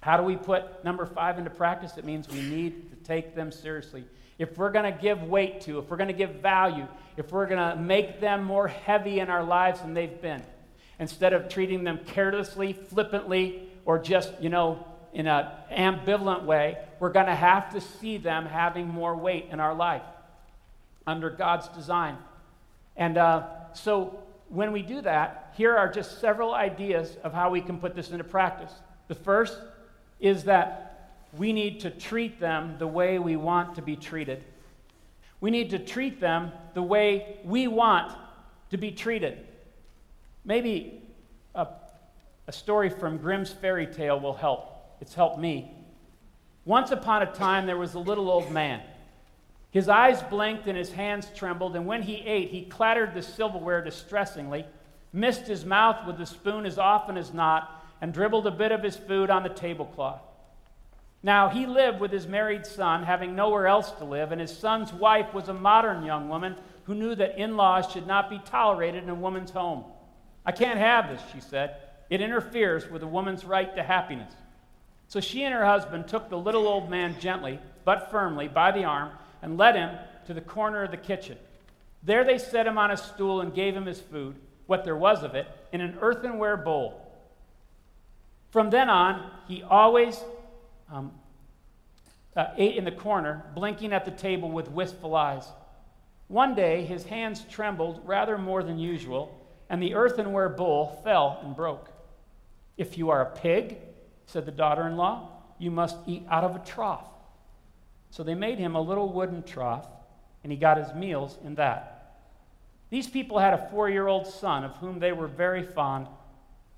[0.00, 1.96] How do we put number five into practice?
[1.96, 4.04] It means we need to take them seriously.
[4.38, 7.46] If we're going to give weight to, if we're going to give value, if we're
[7.46, 10.42] going to make them more heavy in our lives than they've been,
[10.98, 17.12] instead of treating them carelessly, flippantly, or just, you know, in an ambivalent way, we're
[17.12, 20.02] going to have to see them having more weight in our life
[21.06, 22.18] under God's design.
[22.96, 27.60] And uh, so when we do that, here are just several ideas of how we
[27.60, 28.72] can put this into practice.
[29.08, 29.58] The first
[30.20, 34.42] is that we need to treat them the way we want to be treated.
[35.40, 38.12] We need to treat them the way we want
[38.70, 39.46] to be treated.
[40.46, 41.02] Maybe
[41.56, 41.66] a,
[42.46, 44.72] a story from Grimm's fairy tale will help.
[45.00, 45.72] It's helped me.
[46.64, 48.80] Once upon a time, there was a little old man.
[49.72, 53.82] His eyes blinked and his hands trembled, and when he ate, he clattered the silverware
[53.82, 54.64] distressingly,
[55.12, 58.82] missed his mouth with the spoon as often as not, and dribbled a bit of
[58.82, 60.20] his food on the tablecloth.
[61.22, 64.92] Now, he lived with his married son, having nowhere else to live, and his son's
[64.92, 66.54] wife was a modern young woman
[66.84, 69.84] who knew that in laws should not be tolerated in a woman's home.
[70.46, 71.76] I can't have this, she said.
[72.08, 74.32] It interferes with a woman's right to happiness.
[75.08, 78.84] So she and her husband took the little old man gently, but firmly, by the
[78.84, 79.10] arm
[79.42, 79.90] and led him
[80.26, 81.36] to the corner of the kitchen.
[82.02, 85.22] There they set him on a stool and gave him his food, what there was
[85.22, 87.02] of it, in an earthenware bowl.
[88.50, 90.22] From then on, he always
[90.90, 91.12] um,
[92.36, 95.46] uh, ate in the corner, blinking at the table with wistful eyes.
[96.28, 99.35] One day, his hands trembled rather more than usual,
[99.68, 101.90] and the earthenware bowl fell and broke.
[102.76, 103.78] If you are a pig,
[104.26, 107.06] said the daughter in law, you must eat out of a trough.
[108.10, 109.86] So they made him a little wooden trough,
[110.42, 111.92] and he got his meals in that.
[112.90, 116.06] These people had a four year old son of whom they were very fond.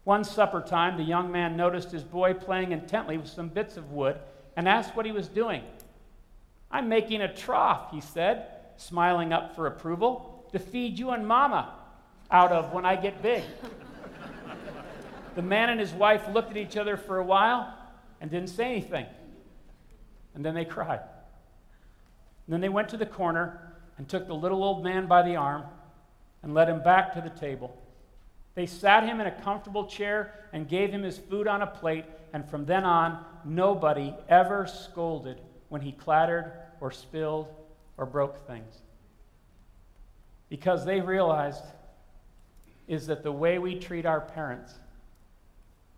[0.05, 3.93] One supper time, the young man noticed his boy playing intently with some bits of
[3.93, 4.17] wood
[4.57, 5.63] and asked what he was doing.
[6.71, 8.47] I'm making a trough, he said,
[8.77, 11.75] smiling up for approval, to feed you and mama
[12.31, 13.43] out of when I get big.
[15.35, 17.75] the man and his wife looked at each other for a while
[18.21, 19.07] and didn't say anything.
[20.35, 21.01] And then they cried.
[22.47, 25.37] And then they went to the corner and took the little old man by the
[25.37, 25.65] arm
[26.43, 27.77] and led him back to the table.
[28.55, 32.05] They sat him in a comfortable chair and gave him his food on a plate,
[32.33, 37.49] and from then on, nobody ever scolded when he clattered or spilled
[37.97, 38.79] or broke things.
[40.49, 41.63] Because they realized
[42.89, 44.75] is that the way we treat our parents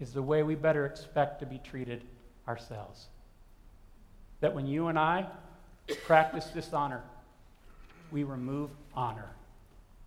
[0.01, 2.03] is the way we better expect to be treated
[2.49, 3.07] ourselves.
[4.41, 5.27] That when you and I
[6.05, 7.03] practice dishonor,
[8.11, 9.31] we remove honor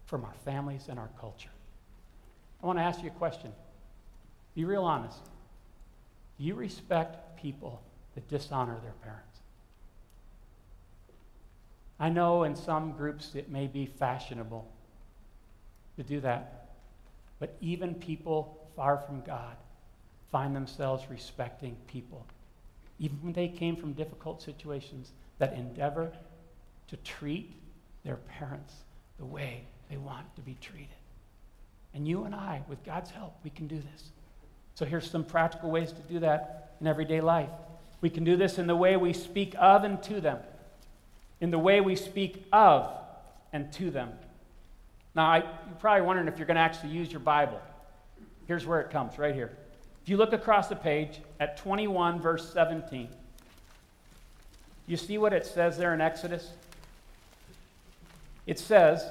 [0.06, 1.50] from our families and our culture.
[2.62, 3.52] I want to ask you a question.
[4.56, 5.20] Be real honest.
[6.38, 7.82] Do you respect people
[8.16, 9.40] that dishonor their parents?
[12.00, 14.68] I know in some groups it may be fashionable
[15.96, 16.63] to do that,
[17.44, 19.58] but even people far from God
[20.32, 22.26] find themselves respecting people,
[23.00, 26.10] even when they came from difficult situations that endeavor
[26.88, 27.52] to treat
[28.06, 28.74] their parents
[29.20, 30.88] the way they want to be treated.
[31.94, 34.12] And you and I, with God's help, we can do this.
[34.76, 37.50] So here's some practical ways to do that in everyday life.
[38.00, 40.40] We can do this in the way we speak of and to them,
[41.42, 42.90] in the way we speak of
[43.52, 44.14] and to them.
[45.16, 47.62] Now, I, you're probably wondering if you're going to actually use your Bible.
[48.48, 49.56] Here's where it comes, right here.
[50.02, 53.08] If you look across the page at 21, verse 17,
[54.88, 56.52] you see what it says there in Exodus?
[58.46, 59.06] It says,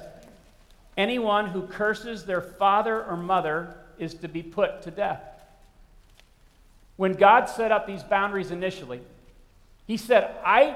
[0.95, 5.21] Anyone who curses their father or mother is to be put to death.
[6.97, 9.01] When God set up these boundaries initially,
[9.87, 10.75] He said, I,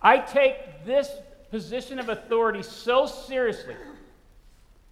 [0.00, 1.10] I take this
[1.50, 3.76] position of authority so seriously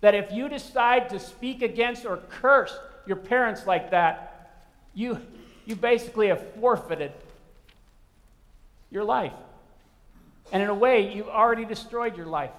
[0.00, 4.52] that if you decide to speak against or curse your parents like that,
[4.94, 5.18] you,
[5.66, 7.12] you basically have forfeited
[8.90, 9.32] your life.
[10.52, 12.52] And in a way, you've already destroyed your life.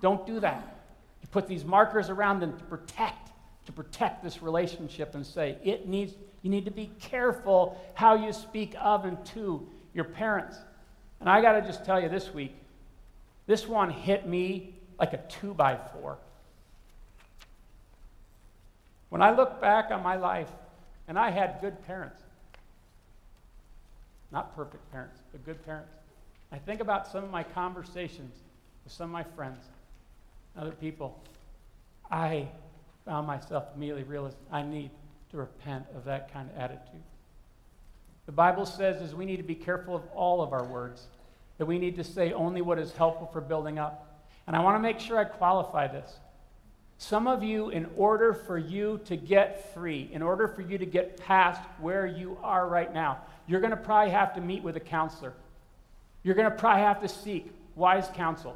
[0.00, 0.76] Don't do that.
[1.22, 3.30] You put these markers around them to protect,
[3.66, 8.32] to protect this relationship and say, it needs, you need to be careful how you
[8.32, 10.56] speak of and to your parents.
[11.20, 12.54] And I got to just tell you this week,
[13.46, 16.18] this one hit me like a two by four.
[19.10, 20.48] When I look back on my life,
[21.06, 22.20] and I had good parents,
[24.32, 25.92] not perfect parents, but good parents.
[26.52, 28.34] I think about some of my conversations
[28.84, 29.64] with some of my friends,
[30.56, 31.20] other people.
[32.10, 32.48] I
[33.04, 34.90] found myself immediately realizing I need
[35.32, 37.02] to repent of that kind of attitude.
[38.26, 41.06] The Bible says is we need to be careful of all of our words,
[41.58, 44.22] that we need to say only what is helpful for building up.
[44.46, 46.12] And I want to make sure I qualify this.
[47.00, 50.84] Some of you, in order for you to get free, in order for you to
[50.84, 54.76] get past where you are right now, you're going to probably have to meet with
[54.76, 55.32] a counselor.
[56.22, 58.54] You're going to probably have to seek wise counsel.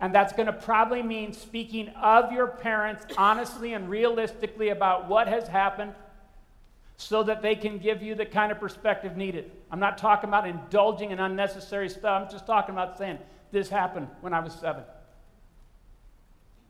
[0.00, 5.28] And that's going to probably mean speaking of your parents honestly and realistically about what
[5.28, 5.92] has happened
[6.96, 9.52] so that they can give you the kind of perspective needed.
[9.70, 12.22] I'm not talking about indulging in unnecessary stuff.
[12.24, 13.18] I'm just talking about saying,
[13.52, 14.84] this happened when I was seven.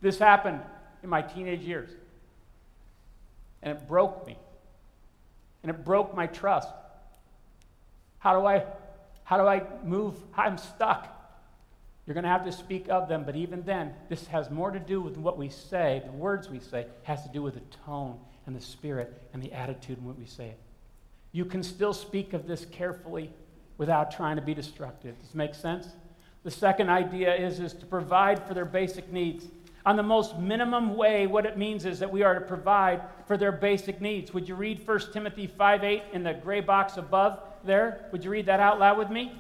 [0.00, 0.60] This happened
[1.02, 1.90] in my teenage years.
[3.62, 4.36] And it broke me.
[5.62, 6.68] And it broke my trust.
[8.18, 8.64] How do I
[9.24, 10.14] how do I move?
[10.34, 11.14] I'm stuck.
[12.06, 14.78] You're going to have to speak of them, but even then, this has more to
[14.78, 18.18] do with what we say, the words we say, has to do with the tone
[18.46, 20.58] and the spirit and the attitude in what we say it.
[21.32, 23.30] You can still speak of this carefully
[23.76, 25.18] without trying to be destructive.
[25.18, 25.88] Does this make sense?
[26.44, 29.44] The second idea is, is to provide for their basic needs.
[29.88, 33.38] On the most minimum way, what it means is that we are to provide for
[33.38, 34.34] their basic needs.
[34.34, 38.06] Would you read 1 Timothy 5 8 in the gray box above there?
[38.12, 39.32] Would you read that out loud with me?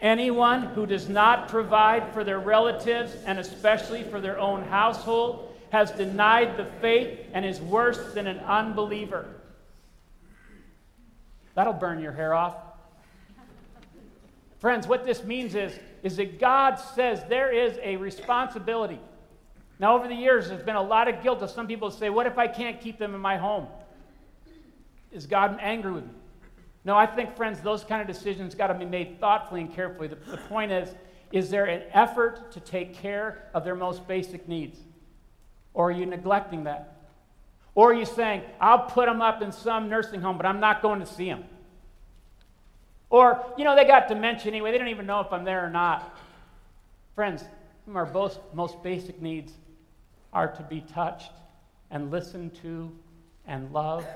[0.00, 5.92] Anyone who does not provide for their relatives and especially for their own household has
[5.92, 9.26] denied the faith and is worse than an unbeliever.
[11.54, 12.56] That'll burn your hair off.
[14.58, 18.98] Friends, what this means is, is that God says there is a responsibility.
[19.78, 22.26] Now, over the years, there's been a lot of guilt of some people say, What
[22.26, 23.66] if I can't keep them in my home?
[25.10, 26.10] Is God angry with me?
[26.84, 30.08] No, I think, friends, those kind of decisions got to be made thoughtfully and carefully.
[30.08, 30.90] The, the point is,
[31.32, 34.78] is there an effort to take care of their most basic needs?
[35.72, 37.08] Or are you neglecting that?
[37.74, 40.82] Or are you saying, I'll put them up in some nursing home, but I'm not
[40.82, 41.44] going to see them?
[43.08, 44.70] Or, you know, they got dementia anyway.
[44.70, 46.16] They don't even know if I'm there or not.
[47.14, 47.44] Friends,
[47.92, 49.52] our both, most basic needs
[50.34, 51.32] are to be touched
[51.90, 52.92] and listened to
[53.46, 54.06] and loved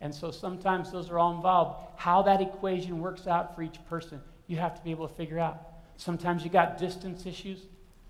[0.00, 1.86] and so sometimes those are all involved.
[1.96, 5.38] How that equation works out for each person, you have to be able to figure
[5.38, 5.60] out.
[5.96, 7.66] Sometimes you got distance issues.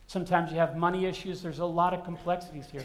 [0.06, 1.42] Sometimes you have money issues.
[1.42, 2.84] There's a lot of complexities here.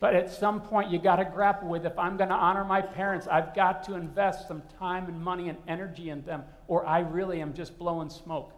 [0.00, 2.80] But at some point, you got to grapple with if I'm going to honor my
[2.80, 7.00] parents, I've got to invest some time and money and energy in them, or I
[7.00, 8.52] really am just blowing smoke.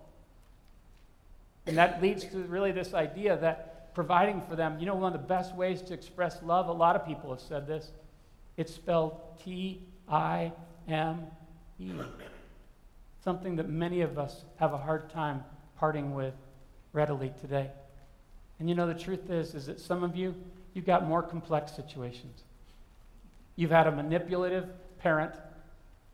[1.67, 5.21] And that leads to really this idea that providing for them, you know, one of
[5.21, 7.93] the best ways to express love, a lot of people have said this,
[8.57, 10.53] it's spelled T I
[10.89, 11.27] M
[11.79, 11.93] E.
[13.25, 15.45] Something that many of us have a hard time
[15.77, 16.35] parting with
[16.93, 17.71] readily today.
[18.59, 20.35] And you know, the truth is, is that some of you,
[20.75, 22.43] you've got more complex situations.
[23.57, 25.35] You've had a manipulative parent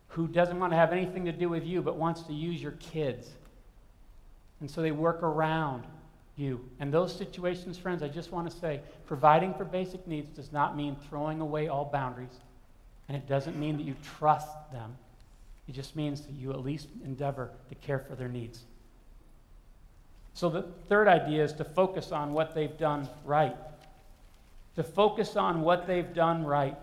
[0.09, 2.73] who doesn't want to have anything to do with you but wants to use your
[2.73, 3.29] kids.
[4.61, 5.85] And so they work around
[6.39, 6.61] you.
[6.81, 10.77] And those situations, friends, I just want to say providing for basic needs does not
[10.77, 12.41] mean throwing away all boundaries.
[13.09, 14.97] And it doesn't mean that you trust them.
[15.69, 18.65] It just means that you at least endeavor to care for their needs.
[20.35, 23.57] So the third idea is to focus on what they've done right.
[24.77, 26.77] To focus on what they've done right.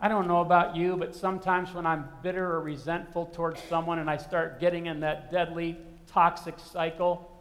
[0.00, 4.10] I don't know about you, but sometimes when I'm bitter or resentful towards someone and
[4.10, 7.31] I start getting in that deadly, toxic cycle,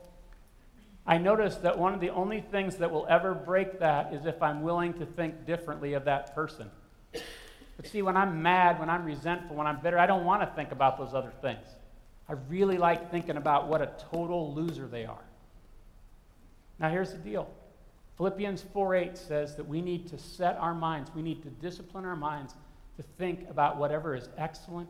[1.06, 4.42] I notice that one of the only things that will ever break that is if
[4.42, 6.70] I'm willing to think differently of that person.
[7.12, 10.56] But see, when I'm mad, when I'm resentful, when I'm bitter, I don't want to
[10.56, 11.66] think about those other things.
[12.30, 15.24] I really like thinking about what a total loser they are.
[16.80, 17.50] Now, here's the deal
[18.18, 22.06] Philippians 4 8 says that we need to set our minds, we need to discipline
[22.06, 22.54] our minds
[22.98, 24.90] to think about whatever is excellent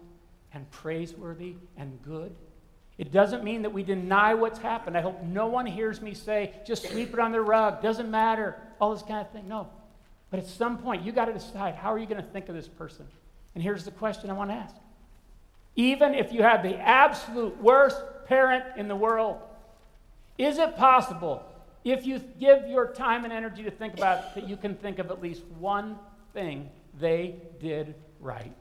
[0.54, 2.36] and praiseworthy and good
[2.98, 4.98] it doesn't mean that we deny what's happened.
[4.98, 8.56] I hope no one hears me say, just sweep it on the rug, doesn't matter,
[8.80, 9.48] all this kind of thing.
[9.48, 9.70] No.
[10.30, 12.56] But at some point, you got to decide how are you going to think of
[12.56, 13.06] this person?
[13.56, 14.76] And here's the question I want to ask.
[15.76, 19.40] Even if you have the absolute worst parent in the world,
[20.38, 21.44] is it possible,
[21.84, 25.00] if you give your time and energy to think about it, that you can think
[25.00, 25.98] of at least one
[26.34, 26.70] thing
[27.00, 28.54] they did right?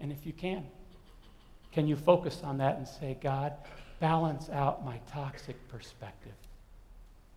[0.00, 0.64] And if you can,
[1.74, 3.52] can you focus on that and say, God,
[3.98, 6.32] balance out my toxic perspective?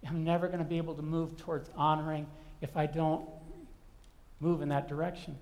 [0.08, 2.28] I'm never going to be able to move towards honoring
[2.62, 3.28] if I don't
[4.40, 5.36] move in that direction.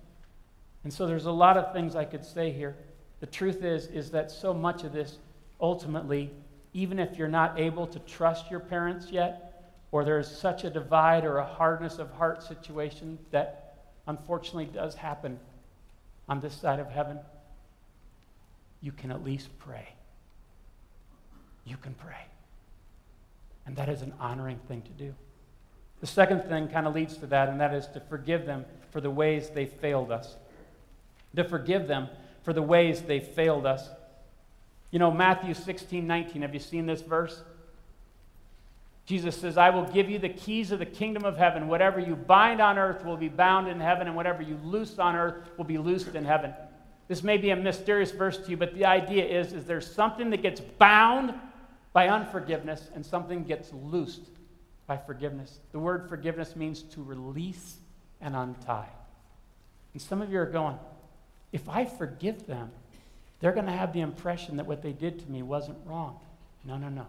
[0.82, 2.74] And so there's a lot of things I could say here.
[3.20, 5.18] The truth is is that so much of this
[5.60, 6.30] ultimately
[6.72, 11.24] even if you're not able to trust your parents yet or there's such a divide
[11.24, 15.38] or a hardness of heart situation that unfortunately does happen
[16.28, 17.18] on this side of heaven,
[18.80, 19.88] you can at least pray.
[21.64, 22.26] You can pray.
[23.66, 25.14] And that is an honoring thing to do.
[26.00, 29.00] The second thing kind of leads to that, and that is to forgive them for
[29.00, 30.36] the ways they failed us.
[31.34, 32.08] To forgive them
[32.42, 33.88] for the ways they failed us.
[34.90, 37.42] You know, Matthew 16, 19, have you seen this verse?
[39.06, 41.68] Jesus says, I will give you the keys of the kingdom of heaven.
[41.68, 45.14] Whatever you bind on earth will be bound in heaven, and whatever you loose on
[45.14, 46.52] earth will be loosed in heaven.
[47.08, 50.30] This may be a mysterious verse to you, but the idea is, is there's something
[50.30, 51.34] that gets bound
[51.92, 54.22] by unforgiveness and something gets loosed
[54.86, 55.60] by forgiveness.
[55.72, 57.76] The word forgiveness means to release
[58.20, 58.88] and untie.
[59.92, 60.78] And some of you are going,
[61.52, 62.70] if I forgive them,
[63.40, 66.18] they're going to have the impression that what they did to me wasn't wrong.
[66.64, 67.06] No, no, no.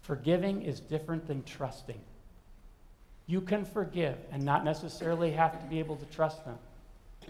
[0.00, 2.00] Forgiving is different than trusting.
[3.26, 6.58] You can forgive and not necessarily have to be able to trust them.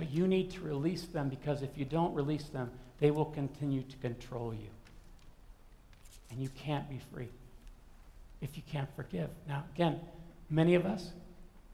[0.01, 2.71] But you need to release them because if you don't release them,
[3.01, 4.71] they will continue to control you.
[6.31, 7.29] And you can't be free
[8.41, 9.29] if you can't forgive.
[9.47, 10.01] Now, again,
[10.49, 11.11] many of us,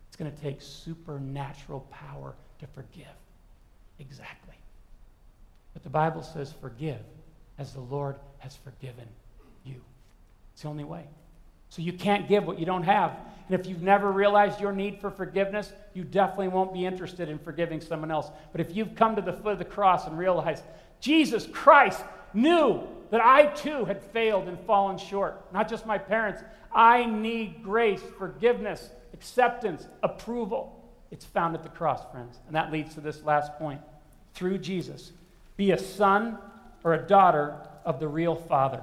[0.08, 3.06] it's going to take supernatural power to forgive.
[4.00, 4.56] Exactly.
[5.72, 6.98] But the Bible says, forgive
[7.58, 9.06] as the Lord has forgiven
[9.64, 9.80] you.
[10.52, 11.04] It's the only way.
[11.68, 13.16] So you can't give what you don't have.
[13.48, 17.38] And if you've never realized your need for forgiveness, you definitely won't be interested in
[17.38, 18.28] forgiving someone else.
[18.52, 20.64] But if you've come to the foot of the cross and realized
[21.00, 22.02] Jesus Christ
[22.34, 25.52] knew that I too had failed and fallen short.
[25.52, 26.42] Not just my parents.
[26.74, 30.72] I need grace, forgiveness, acceptance, approval.
[31.10, 32.38] It's found at the cross, friends.
[32.46, 33.80] And that leads to this last point.
[34.34, 35.12] Through Jesus,
[35.56, 36.38] be a son
[36.82, 38.82] or a daughter of the real Father.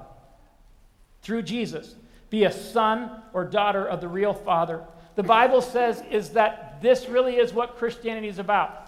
[1.21, 1.95] Through Jesus,
[2.33, 4.83] be a son or daughter of the real Father.
[5.13, 8.79] The Bible says is that this really is what Christianity is about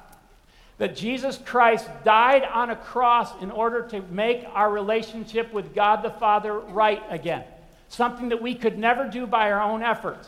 [0.78, 6.02] that Jesus Christ died on a cross in order to make our relationship with God
[6.02, 7.46] the Father right again.
[7.88, 10.28] Something that we could never do by our own efforts.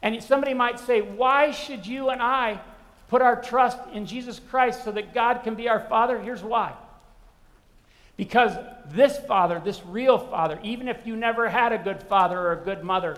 [0.00, 2.60] And somebody might say, why should you and I
[3.08, 6.18] put our trust in Jesus Christ so that God can be our Father?
[6.18, 6.72] Here's why.
[8.16, 8.56] Because
[8.90, 12.64] this Father, this real Father, even if you never had a good father or a
[12.64, 13.16] good mother,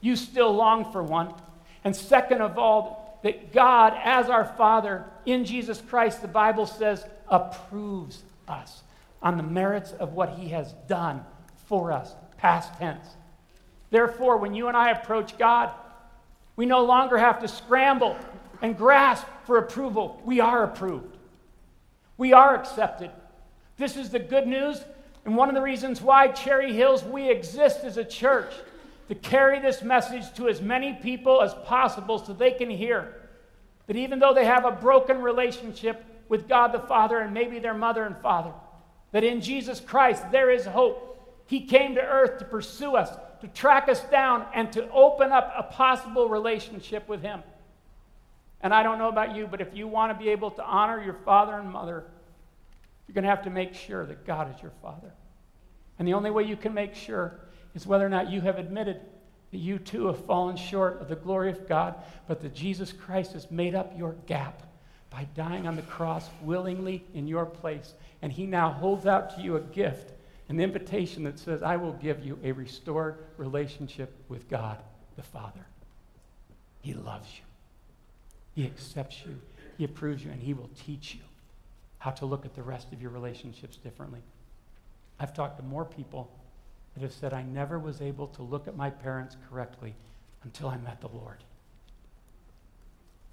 [0.00, 1.34] you still long for one.
[1.82, 7.04] And second of all, that God, as our Father in Jesus Christ, the Bible says,
[7.28, 8.82] approves us
[9.22, 11.24] on the merits of what He has done
[11.66, 13.06] for us, past tense.
[13.90, 15.70] Therefore, when you and I approach God,
[16.56, 18.16] we no longer have to scramble
[18.60, 20.20] and grasp for approval.
[20.24, 21.16] We are approved,
[22.18, 23.10] we are accepted.
[23.76, 24.84] This is the good news,
[25.24, 28.52] and one of the reasons why Cherry Hills we exist as a church
[29.08, 33.14] to carry this message to as many people as possible so they can hear
[33.86, 37.74] that even though they have a broken relationship with God the Father and maybe their
[37.74, 38.52] mother and father,
[39.12, 41.10] that in Jesus Christ there is hope.
[41.46, 43.10] He came to earth to pursue us,
[43.42, 47.42] to track us down, and to open up a possible relationship with Him.
[48.62, 51.02] And I don't know about you, but if you want to be able to honor
[51.02, 52.04] your father and mother,
[53.06, 55.12] you're going to have to make sure that God is your father.
[55.98, 57.38] And the only way you can make sure
[57.74, 59.00] is whether or not you have admitted
[59.52, 61.94] that you too have fallen short of the glory of God,
[62.26, 64.62] but that Jesus Christ has made up your gap
[65.10, 67.94] by dying on the cross willingly in your place.
[68.20, 70.12] And he now holds out to you a gift,
[70.48, 74.78] an invitation that says, I will give you a restored relationship with God
[75.16, 75.64] the Father.
[76.80, 77.44] He loves you,
[78.54, 79.40] He accepts you,
[79.78, 81.20] He approves you, and He will teach you
[82.04, 84.20] how to look at the rest of your relationships differently.
[85.18, 86.30] I've talked to more people
[86.92, 89.94] that have said, I never was able to look at my parents correctly
[90.42, 91.38] until I met the Lord.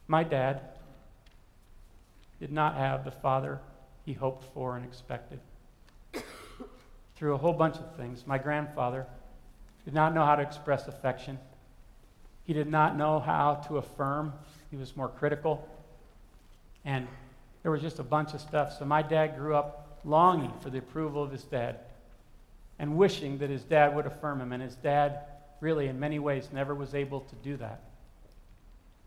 [0.07, 0.61] My dad
[2.39, 3.59] did not have the father
[4.05, 5.41] he hoped for and expected.
[7.17, 9.05] Through a whole bunch of things, my grandfather
[9.83, 11.37] did not know how to express affection.
[12.45, 14.31] He did not know how to affirm,
[14.69, 15.67] he was more critical.
[16.85, 17.09] And
[17.63, 18.77] there was just a bunch of stuff.
[18.77, 21.79] So my dad grew up longing for the approval of his dad
[22.79, 24.51] and wishing that his dad would affirm him.
[24.51, 25.19] And his dad,
[25.59, 27.81] really, in many ways, never was able to do that.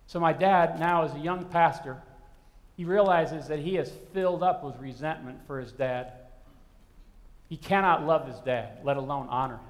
[0.07, 2.01] So my dad, now as a young pastor,
[2.77, 6.13] he realizes that he is filled up with resentment for his dad.
[7.49, 9.61] He cannot love his dad, let alone honor him.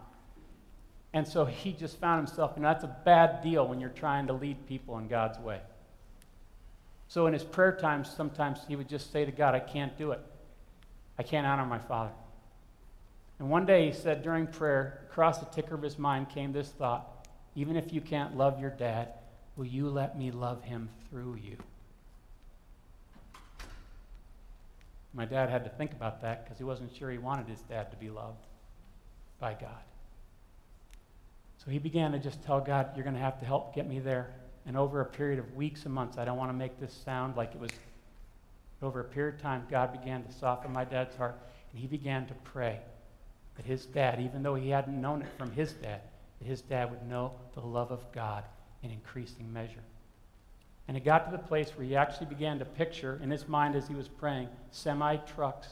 [1.12, 4.26] And so he just found himself, you know, that's a bad deal when you're trying
[4.26, 5.60] to lead people in God's way.
[7.08, 10.12] So in his prayer times, sometimes he would just say to God, I can't do
[10.12, 10.20] it.
[11.18, 12.12] I can't honor my father.
[13.38, 16.70] And one day he said during prayer, across the ticker of his mind came this
[16.70, 17.14] thought
[17.54, 19.10] even if you can't love your dad,
[19.56, 21.56] will you let me love him through you?
[25.12, 27.92] My dad had to think about that because he wasn't sure he wanted his dad
[27.92, 28.44] to be loved
[29.38, 29.82] by God.
[31.64, 34.00] So he began to just tell God, You're going to have to help get me
[34.00, 34.34] there.
[34.66, 37.36] And over a period of weeks and months, I don't want to make this sound
[37.36, 37.70] like it was
[38.84, 41.38] over a period of time, God began to soften my dad's heart,
[41.72, 42.80] and he began to pray
[43.56, 46.02] that his dad, even though he hadn't known it from his dad,
[46.38, 48.44] that his dad would know the love of God
[48.82, 49.82] in increasing measure.
[50.86, 53.74] And it got to the place where he actually began to picture in his mind
[53.74, 55.68] as he was praying semi trucks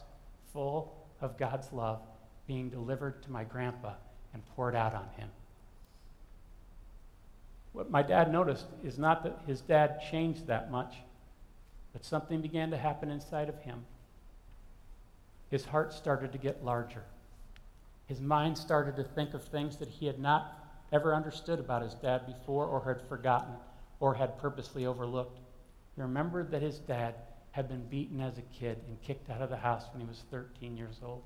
[0.53, 2.01] full of God's love
[2.47, 3.93] being delivered to my grandpa
[4.33, 5.29] and poured out on him.
[7.73, 10.97] What my dad noticed is not that his dad changed that much,
[11.93, 13.85] but something began to happen inside of him.
[15.51, 17.05] His heart started to get larger.
[18.07, 20.59] His mind started to think of things that he had not
[20.93, 23.55] ever understood about his dad before or had forgotten
[24.01, 25.39] or had purposely overlooked.
[25.97, 27.15] He remembered that his dad
[27.53, 30.25] had been beaten as a kid and kicked out of the house when he was
[30.31, 31.23] 13 years old.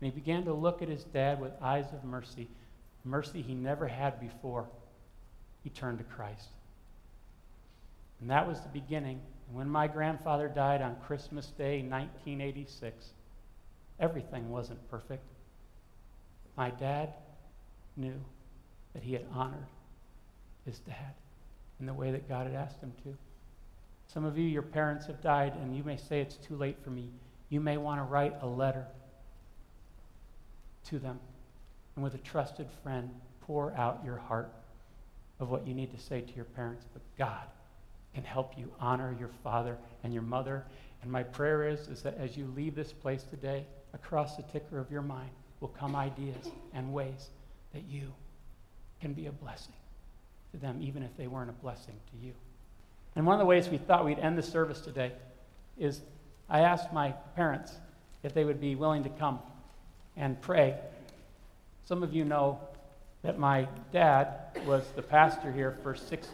[0.00, 2.48] And he began to look at his dad with eyes of mercy,
[3.04, 4.68] mercy he never had before
[5.68, 6.48] he turned to Christ.
[8.22, 9.20] And that was the beginning.
[9.48, 13.12] And when my grandfather died on Christmas Day, 1986,
[14.00, 15.24] everything wasn't perfect.
[16.56, 17.12] My dad
[17.98, 18.18] knew
[18.94, 19.66] that he had honored
[20.64, 21.12] his dad
[21.80, 23.14] in the way that God had asked him to.
[24.06, 26.88] Some of you, your parents have died, and you may say it's too late for
[26.88, 27.10] me.
[27.50, 28.86] You may want to write a letter
[30.86, 31.20] to them,
[31.94, 33.10] and with a trusted friend,
[33.42, 34.50] pour out your heart
[35.40, 37.46] of what you need to say to your parents, but God
[38.14, 40.64] can help you honor your father and your mother.
[41.02, 43.64] And my prayer is, is that as you leave this place today,
[43.94, 45.30] across the ticker of your mind
[45.60, 47.30] will come ideas and ways
[47.72, 48.12] that you
[49.00, 49.74] can be a blessing
[50.52, 52.32] to them, even if they weren't a blessing to you.
[53.16, 55.12] And one of the ways we thought we'd end the service today
[55.78, 56.00] is
[56.48, 57.72] I asked my parents
[58.22, 59.38] if they would be willing to come
[60.16, 60.74] and pray.
[61.84, 62.60] Some of you know
[63.22, 66.28] that my dad was the pastor here for six,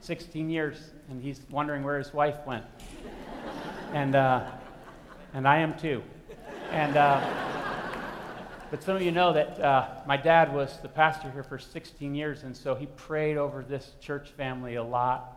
[0.00, 2.64] 16 years, and he's wondering where his wife went.
[3.94, 4.50] and, uh,
[5.32, 6.02] and I am too.
[6.70, 7.20] And, uh,
[8.70, 12.14] but some of you know that uh, my dad was the pastor here for 16
[12.14, 15.36] years, and so he prayed over this church family a lot.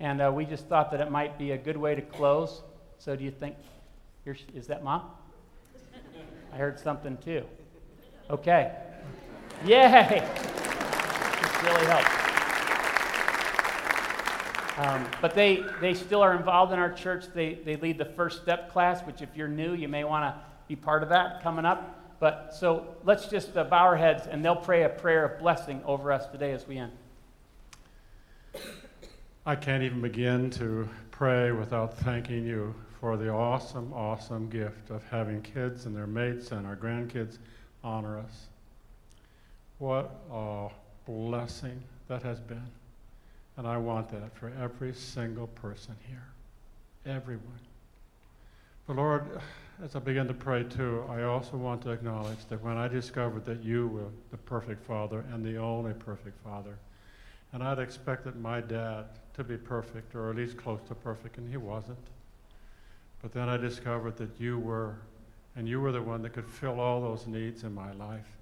[0.00, 2.62] And uh, we just thought that it might be a good way to close.
[2.98, 3.56] So, do you think,
[4.26, 5.02] is that mom?
[6.52, 7.44] I heard something too.
[8.30, 8.72] Okay.
[9.64, 10.22] Yay!
[11.40, 12.26] This really helps.
[14.78, 17.24] Um, but they, they still are involved in our church.
[17.34, 20.40] They, they lead the first step class, which, if you're new, you may want to
[20.68, 22.18] be part of that coming up.
[22.18, 25.82] But so let's just uh, bow our heads and they'll pray a prayer of blessing
[25.84, 26.92] over us today as we end.
[29.44, 35.04] I can't even begin to pray without thanking you for the awesome, awesome gift of
[35.04, 37.38] having kids and their mates and our grandkids
[37.84, 38.46] honor us.
[39.78, 40.68] What a
[41.04, 42.66] blessing that has been.
[43.56, 46.26] And I want that for every single person here.
[47.06, 47.60] Everyone.
[48.86, 49.40] But Lord,
[49.82, 53.44] as I begin to pray too, I also want to acknowledge that when I discovered
[53.46, 56.78] that you were the perfect Father and the only perfect Father,
[57.52, 61.48] and I'd expected my dad to be perfect, or at least close to perfect, and
[61.48, 61.98] he wasn't.
[63.22, 64.96] But then I discovered that you were,
[65.56, 68.36] and you were the one that could fill all those needs in my life.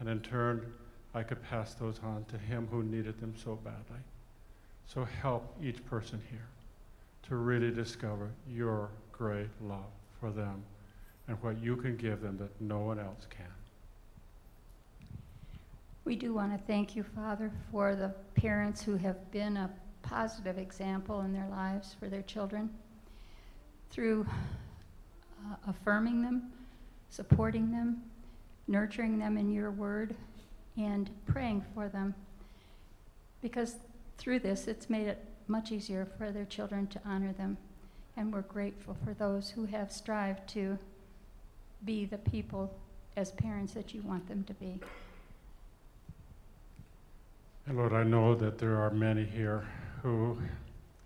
[0.00, 0.72] And in turn,
[1.14, 4.02] I could pass those on to him who needed them so badly.
[4.86, 6.48] So help each person here
[7.28, 9.90] to really discover your great love
[10.20, 10.62] for them
[11.26, 13.44] and what you can give them that no one else can.
[16.04, 19.70] We do want to thank you, Father, for the parents who have been a
[20.00, 22.70] positive example in their lives for their children
[23.90, 24.26] through
[25.44, 26.50] uh, affirming them,
[27.10, 28.02] supporting them,
[28.68, 30.14] nurturing them in your word,
[30.76, 32.14] and praying for them.
[33.40, 33.76] because
[34.18, 37.56] through this, it's made it much easier for their children to honor them.
[38.16, 40.76] And we're grateful for those who have strived to
[41.84, 42.74] be the people
[43.16, 44.80] as parents that you want them to be.
[47.66, 49.66] And Lord, I know that there are many here
[50.02, 50.36] who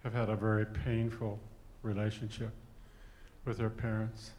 [0.04, 1.38] have had a very painful
[1.82, 2.50] relationship
[3.44, 4.30] with their parents.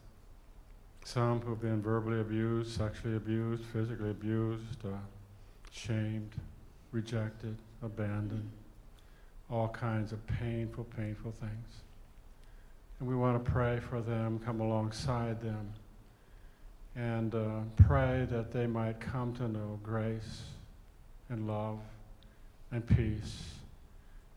[1.06, 4.98] Some who've been verbally abused, sexually abused, physically abused, uh,
[5.72, 6.32] shamed,
[6.92, 8.50] rejected, abandoned,
[9.52, 11.82] all kinds of painful, painful things.
[13.00, 15.74] And we want to pray for them, come alongside them,
[16.96, 20.44] and uh, pray that they might come to know grace
[21.30, 21.80] and love
[22.72, 23.56] and peace,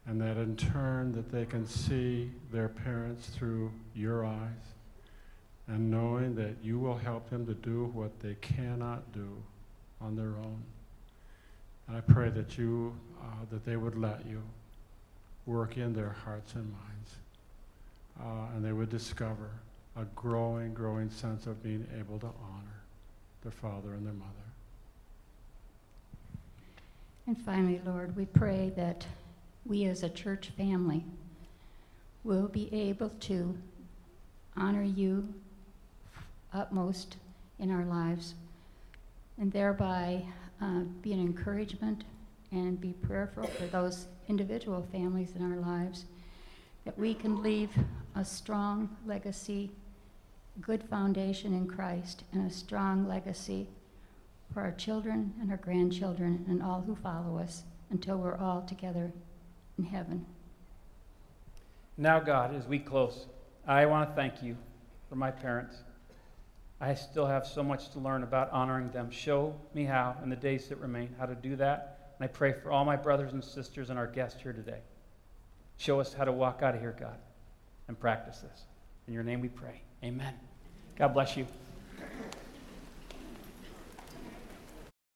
[0.07, 4.75] and that in turn that they can see their parents through your eyes,
[5.69, 9.29] and knowing that you will help them to do what they cannot do
[10.01, 10.63] on their own.
[11.89, 14.43] And I pray that you, uh, that they would let you
[15.47, 17.15] work in their hearts and minds,
[18.21, 19.51] uh, and they would discover
[19.97, 22.81] a growing, growing sense of being able to honor
[23.43, 24.31] their father and their mother.
[27.27, 29.07] And finally, Lord, we pray that
[29.65, 31.05] we as a church family
[32.23, 33.57] will be able to
[34.57, 35.33] honor you
[36.57, 37.17] utmost
[37.59, 38.35] in our lives
[39.39, 40.25] and thereby
[40.63, 42.05] uh, be an encouragement
[42.51, 46.07] and be prayerful for those individual families in our lives
[46.85, 47.71] that we can leave
[48.15, 49.71] a strong legacy,
[50.61, 53.69] good foundation in Christ, and a strong legacy
[54.55, 59.13] for our children and our grandchildren and all who follow us until we're all together
[59.79, 60.25] in heaven.
[61.99, 63.27] Now, God, as we close,
[63.67, 64.57] I want to thank you
[65.09, 65.77] for my parents.
[66.81, 69.11] I still have so much to learn about honoring them.
[69.11, 72.15] Show me how, in the days that remain, how to do that.
[72.19, 74.81] And I pray for all my brothers and sisters and our guests here today.
[75.79, 77.17] Show us how to walk out of here, God,
[77.89, 78.65] and practice this.
[79.09, 79.81] In your name we pray.
[80.05, 80.35] Amen.
[80.97, 81.47] God bless you.